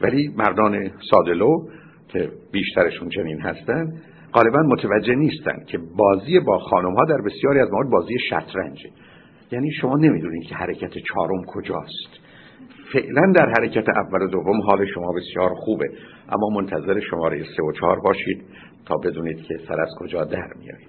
[0.00, 1.66] ولی مردان سادلو
[2.08, 3.92] که بیشترشون چنین هستن
[4.34, 8.90] غالبا متوجه نیستن که بازی با خانم ها در بسیاری از موارد بازی شطرنجه.
[9.52, 12.20] یعنی شما نمی‌دونید که حرکت چهارم کجاست.
[12.92, 15.90] فعلا در حرکت اول و دوم حال شما بسیار خوبه
[16.28, 18.44] اما منتظر شماره سه و چهار باشید
[18.86, 20.88] تا بدونید که سر از کجا در میارید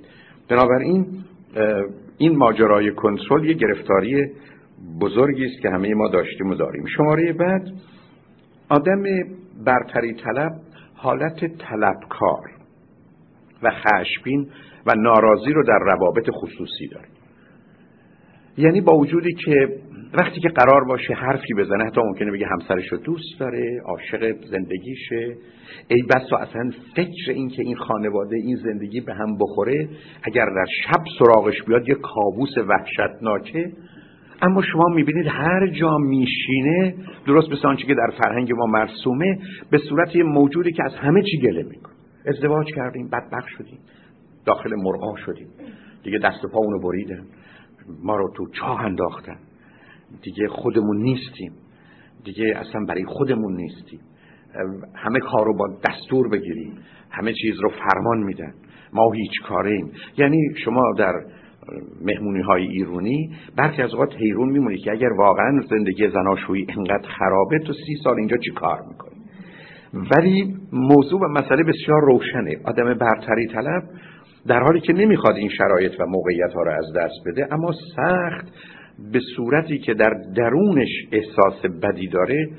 [0.50, 1.06] بنابراین
[2.18, 4.32] این ماجرای کنترل یه گرفتاری
[5.02, 6.86] بزرگی است که همه ما داشتیم و داریم.
[6.98, 7.68] شماره بعد
[8.70, 9.04] آدم
[9.66, 10.52] برتری طلب
[10.96, 12.61] حالت طلبکار.
[13.64, 14.47] و خشبین
[14.86, 17.07] و ناراضی رو در روابط خصوصی داره.
[18.57, 19.70] یعنی با وجودی که
[20.14, 25.36] وقتی که قرار باشه حرفی بزنه حتی ممکنه بگه همسرش رو دوست داره عاشق زندگیشه.
[25.88, 29.89] ای بس و اصلا فکر این که این خانواده این زندگی به هم بخوره
[30.24, 33.72] اگر در شب سراغش بیاد یه کابوس وحشتناکه.
[34.41, 36.95] اما شما می‌بینید هر جا میشینه
[37.28, 39.39] درست مثل آنچه که در فرهنگ ما مرسومه
[39.72, 41.91] به صورت یه موجودی که از همه چی گله می‌کنه.
[42.26, 43.80] ازدواج کردیم بدبخت شدیم.
[44.46, 45.48] داخل مرغا شدیم.
[46.04, 47.26] دیگه دست و پا اونو بریدن
[48.04, 49.38] ما رو تو چاه انداختن.
[50.22, 51.54] دیگه خودمون نیستیم.
[52.24, 54.00] دیگه اصلا برای خودمون نیستیم.
[54.96, 56.78] همه کار رو با دستور بگیریم.
[57.12, 58.54] همه چیز رو فرمان میدن.
[58.94, 59.92] ما هیچ کاریم.
[60.18, 61.14] یعنی شما در
[62.02, 67.60] مهمونی های ایرونی برخی از اوقات حیرون میمونی که اگر واقعا زندگی زناشویی انقدر خرابه
[67.60, 69.11] تو سی سال اینجا چی کار می‌کنی؟
[69.94, 72.58] ولی موضوع و مسئله بسیار روشنه.
[72.64, 73.84] آدم برتری طلب
[74.48, 78.48] در حالی که نمی‌خواد این شرایط و موقعیت ها رو از دست بده اما سخت
[79.12, 82.50] به صورتی که در درونش احساس بدی داره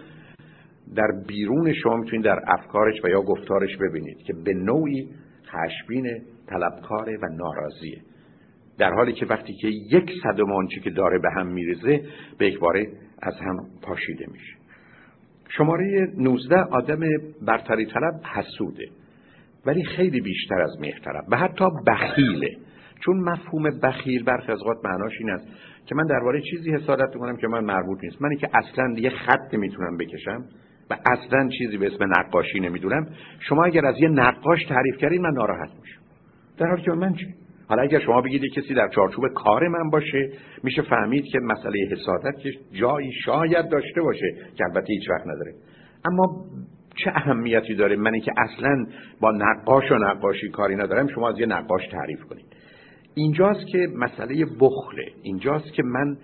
[0.97, 5.09] در بیرون شما می‌تونید در افکارش و یا گفتارش ببینید که به نوعی
[5.47, 6.07] خشبین
[6.47, 8.03] طلبکاره و ناراضیه.
[8.79, 12.01] در حالی که وقتی که یک صدم که داره به هم میرزه
[12.39, 12.87] به یکباره
[13.23, 14.62] از هم پاشیده میشه.
[15.57, 17.01] شماره 19 آدم
[17.43, 18.89] برتری طلب حسوده
[19.67, 22.57] ولی خیلی بیشتر از مهرطلب و حتی بخیله.
[23.05, 25.47] چون مفهوم بخیل برخی از اوقات معناش این است
[25.87, 28.23] که من درباره چیزی حسادت می‌کنم که من مربوط نیست.
[28.23, 30.45] منی که اصلا یه خط نمی‌تونم بکشم
[30.91, 33.07] و اصلا چیزی به اسم نقاشی نمی‌دونم
[33.41, 36.01] شما اگر از یه نقاش تعریف کردید من ناراحت میشم.
[36.59, 37.35] در حالی که من چی؟
[37.69, 40.31] حالا اگر شما بگید کسی در چارچوب کار من باشه
[40.63, 45.55] میشه فهمید که مسئله حسادت که جایی شاید داشته باشه که البته هیچ وقت نداره.
[46.05, 46.45] اما
[46.97, 48.87] چه اهمیتی داره؟ منی که اصلا
[49.21, 52.47] با نقاش و نقاشی کاری ندارم شما از یه نقاش تعریف کنید.
[53.15, 55.07] اینجاست که مسئله بخله.
[55.23, 56.17] اینجاست که من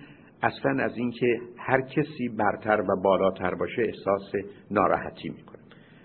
[0.43, 4.31] اصلا از اینکه هر کسی برتر و بالاتر باشه احساس
[4.71, 5.59] ناراحتی می‌کنم.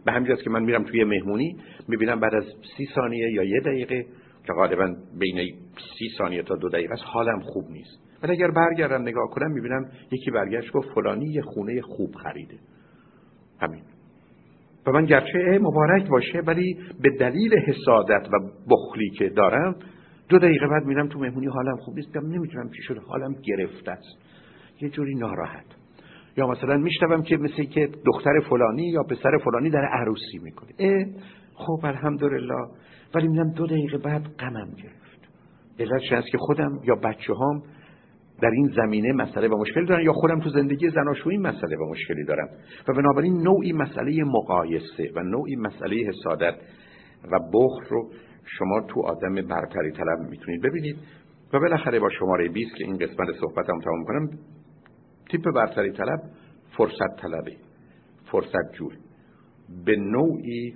[0.05, 1.57] به همینجاست که من میرم توی مهمونی
[1.89, 2.45] می‌بینم بعد از
[2.77, 4.07] سی ثانیه یا یه دقیقه
[4.47, 5.55] که غالبا بین
[5.99, 7.03] سی ثانیه تا دو دقیقه است.
[7.07, 7.99] حالم خوب نیست.
[8.23, 12.59] ولی اگر برگردم نگاه کنم می‌بینم یکی برگشت گفت فلانی یه خونه خوب خریده.
[13.61, 13.83] همین.
[14.87, 18.39] و من گرچه مبارک باشه ولی به دلیل حسادت و
[18.71, 19.77] بخلی که دارم
[20.29, 22.17] دو دقیقه بعد میرم تو مهمونی حالم خوب نیست.
[22.17, 23.01] نمی‌تونم چی شده.
[23.01, 24.19] حالم گرفته است.
[24.81, 25.67] یه جوری ناراحت.
[26.37, 30.71] یا مثلا میشنوم که مثل که دختر فلانی یا پسر فلانی در عروسی می‌کنه.
[30.79, 31.05] اه
[31.55, 32.67] خب الحمدلله.
[33.15, 35.29] ولی میدم دو دقیقه بعد غمم گرفت.
[35.79, 37.63] علتش هست که خودم یا بچه هم
[38.43, 42.25] در این زمینه مسئله و مشکلی دارن یا خودم تو زندگی زناشویی مسئله و مشکلی
[42.25, 42.49] دارم.
[42.89, 46.55] و بنابراین نوعی مسئله مقایسه و نوعی مسئله حسادت
[47.33, 48.11] و بخل رو
[48.59, 50.97] شما تو آدم برتری طلب می‌تونید ببینید.
[51.53, 54.31] و بالاخره با شماره 20 که این قسمت صحبتم تمام کنم
[55.31, 56.21] تیپ برتری طلب
[56.77, 57.53] فرصت طلبه
[58.33, 58.97] فرصت جوی.
[59.85, 60.75] به نوعی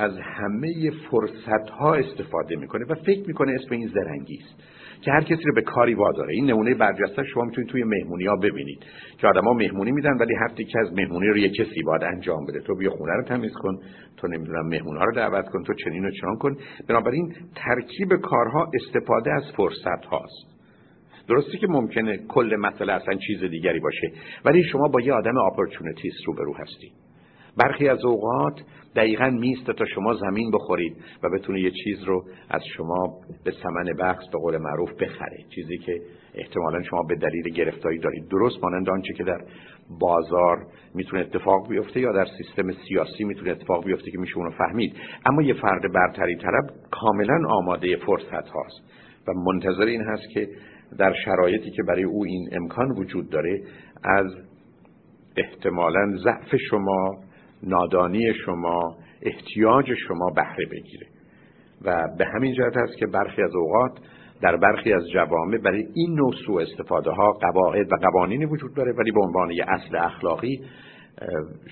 [0.00, 4.62] از همه فرصت ها استفاده می‌کنه و فکر می‌کنه اسم این زرنگی است
[5.02, 6.34] که هر کسی رو به کاری واداره.
[6.34, 8.84] این نمونه برجسته شما می‌تونید توی مهمونی ها ببینید.
[9.18, 12.60] که آدما مهمونی میدن ولی هر تکه از مهمونی رو یه کسی باید انجام بده.
[12.60, 13.78] تو بیا خونه رو تمیز کن.
[14.16, 15.62] تو نمی‌دونم مهمون ها رو دعوت کن.
[15.62, 16.56] تو چنین و چنان کن.
[16.88, 20.60] بنابراین ترکیب کارها استفاده از فرصت هاست
[21.28, 24.12] درستی که ممکنه کل مسئله اصلا چیز دیگری باشه
[24.44, 26.92] ولی شما با یه آدم opportunist روبرو هستی.
[27.56, 28.60] برخی از اوقات
[28.96, 33.84] دقیقا می‌ایسته تا شما زمین بخورید و بتونه یه چیز رو از شما به سمن
[33.98, 36.00] بخص به قول معروف بخره چیزی که
[36.34, 38.28] احتمالا شما به دلیل گرفتاری دارید.
[38.30, 39.40] درست مانند آنچه که در
[40.00, 44.96] بازار می‌تونه اتفاق بیفته یا در سیستم سیاسی می‌تونه اتفاق بیفته که میشه اونو فهمید.
[45.26, 48.82] اما یه فرد برتری طرف کاملا آماده فرصت هاست.
[49.28, 50.48] و منتظر این هست که
[50.98, 53.62] در شرایطی که برای او این امکان وجود داره
[54.04, 54.26] از
[55.36, 57.29] احتمالا ضعف شما
[57.62, 61.06] نادانی شما احتیاج شما بهره بگیره.
[61.84, 63.92] و به همین جهت است که برخی از اوقات
[64.42, 68.92] در برخی از جوامع برای این نوع سوء استفاده ها قواعد و قوانینی وجود داره
[68.92, 70.60] ولی به عنوان یه اصل اخلاقی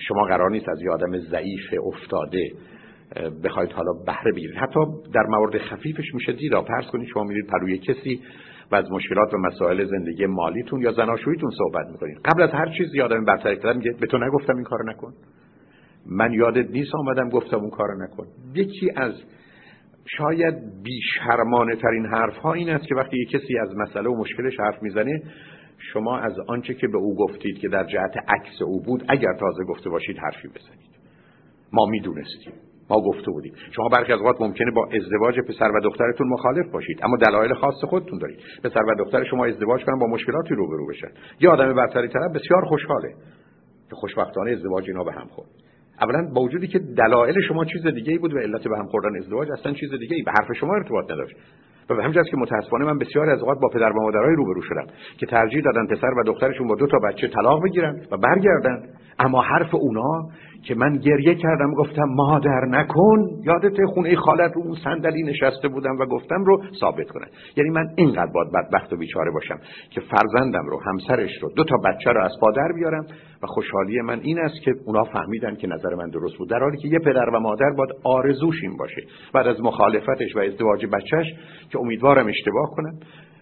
[0.07, 2.51] شما قرار نیست از یه آدم ضعیف افتاده
[3.43, 4.57] بخواید حالا بهره بگیرید.
[4.57, 4.79] حتی
[5.13, 8.21] در موارد خفیفش میشه دید پرس کنید شما میرید پروی کسی
[8.71, 12.17] و از مشکلات و مسائل زندگی مالیتون یا زناشوییتون صحبت می‌کنید.
[12.25, 15.13] قبل از هر چیز یادم برتری میگه به تو نگفتم این کارو نکن.
[16.11, 18.27] من یادت نیست آمدم گفتم اون کارو نکن.
[18.53, 19.13] یکی از
[20.17, 24.59] شاید بیشرمانه ترین حرف ها این است که وقتی یک کسی از مسئله و مشکلش
[24.59, 25.21] حرف می‌زنه
[25.93, 29.63] شما از آنچه که به او گفتید که در جهت عکس او بود اگر تازه
[29.63, 30.89] گفته باشید حرفی بزنید.
[31.73, 32.53] ما می‌دونستیم.
[32.89, 33.53] ما گفته بودیم.
[33.71, 37.75] شما برخی از اوقات ممکنه با ازدواج پسر و دخترتون مخالف باشید اما دلایل خاص
[37.83, 38.39] خودتون دارید.
[38.63, 41.07] پسر و دختر شما ازدواج کنن با مشکلاتی روبرو بشن.
[41.39, 43.09] یه آدم برتری طرف بسیار خوشحاله.
[43.89, 45.49] که خوشبختانه ازدواج اینا به هم خورد.
[46.01, 49.17] اولا با وجودی که دلایل شما چیز دیگه ای بود و علت به هم خوردن
[49.17, 51.35] ازدواج اصلا چیز دیگه ای به حرف شما ارتباط نداشت.
[51.89, 54.85] و به همین که متاسفانه من بسیار از اوقات با پدر و مادرای روبرو شدم
[55.17, 58.83] که ترجیح دادن پسر و دخترشون با دو تا بچه طلاق بگیرن و برگردن.
[59.19, 60.29] اما حرف اونا
[60.63, 63.29] که من گریه کردم گفتم مادر نکن.
[63.43, 67.25] یادت خونه خالت رو اون صندلی نشسته بودم و گفتم رو ثابت کنه.
[67.57, 71.77] یعنی من اینقدر باید بدبخت و بیچاره باشم که فرزندم رو همسرش رو دو تا
[71.77, 73.05] بچه رو از پادر بیارم
[73.43, 76.49] و خوشحالی من این است که اونا فهمیدن که نظر من درست بود.
[76.49, 79.01] در حالی که یه پدر و مادر باید آرزوش این باشه.
[79.33, 81.27] بعد از مخالفتش و ازدواج بچهش
[81.69, 82.93] که امیدوارم اشتباه کنم.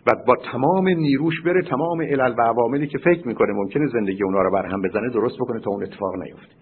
[0.08, 4.42] و با تمام نیروش بره تمام علل و عواملی که فکر می‌کنه ممکنه زندگی اونا
[4.42, 6.54] رو برهم بزنه درست بکنه تا اون اتفاق نیفته.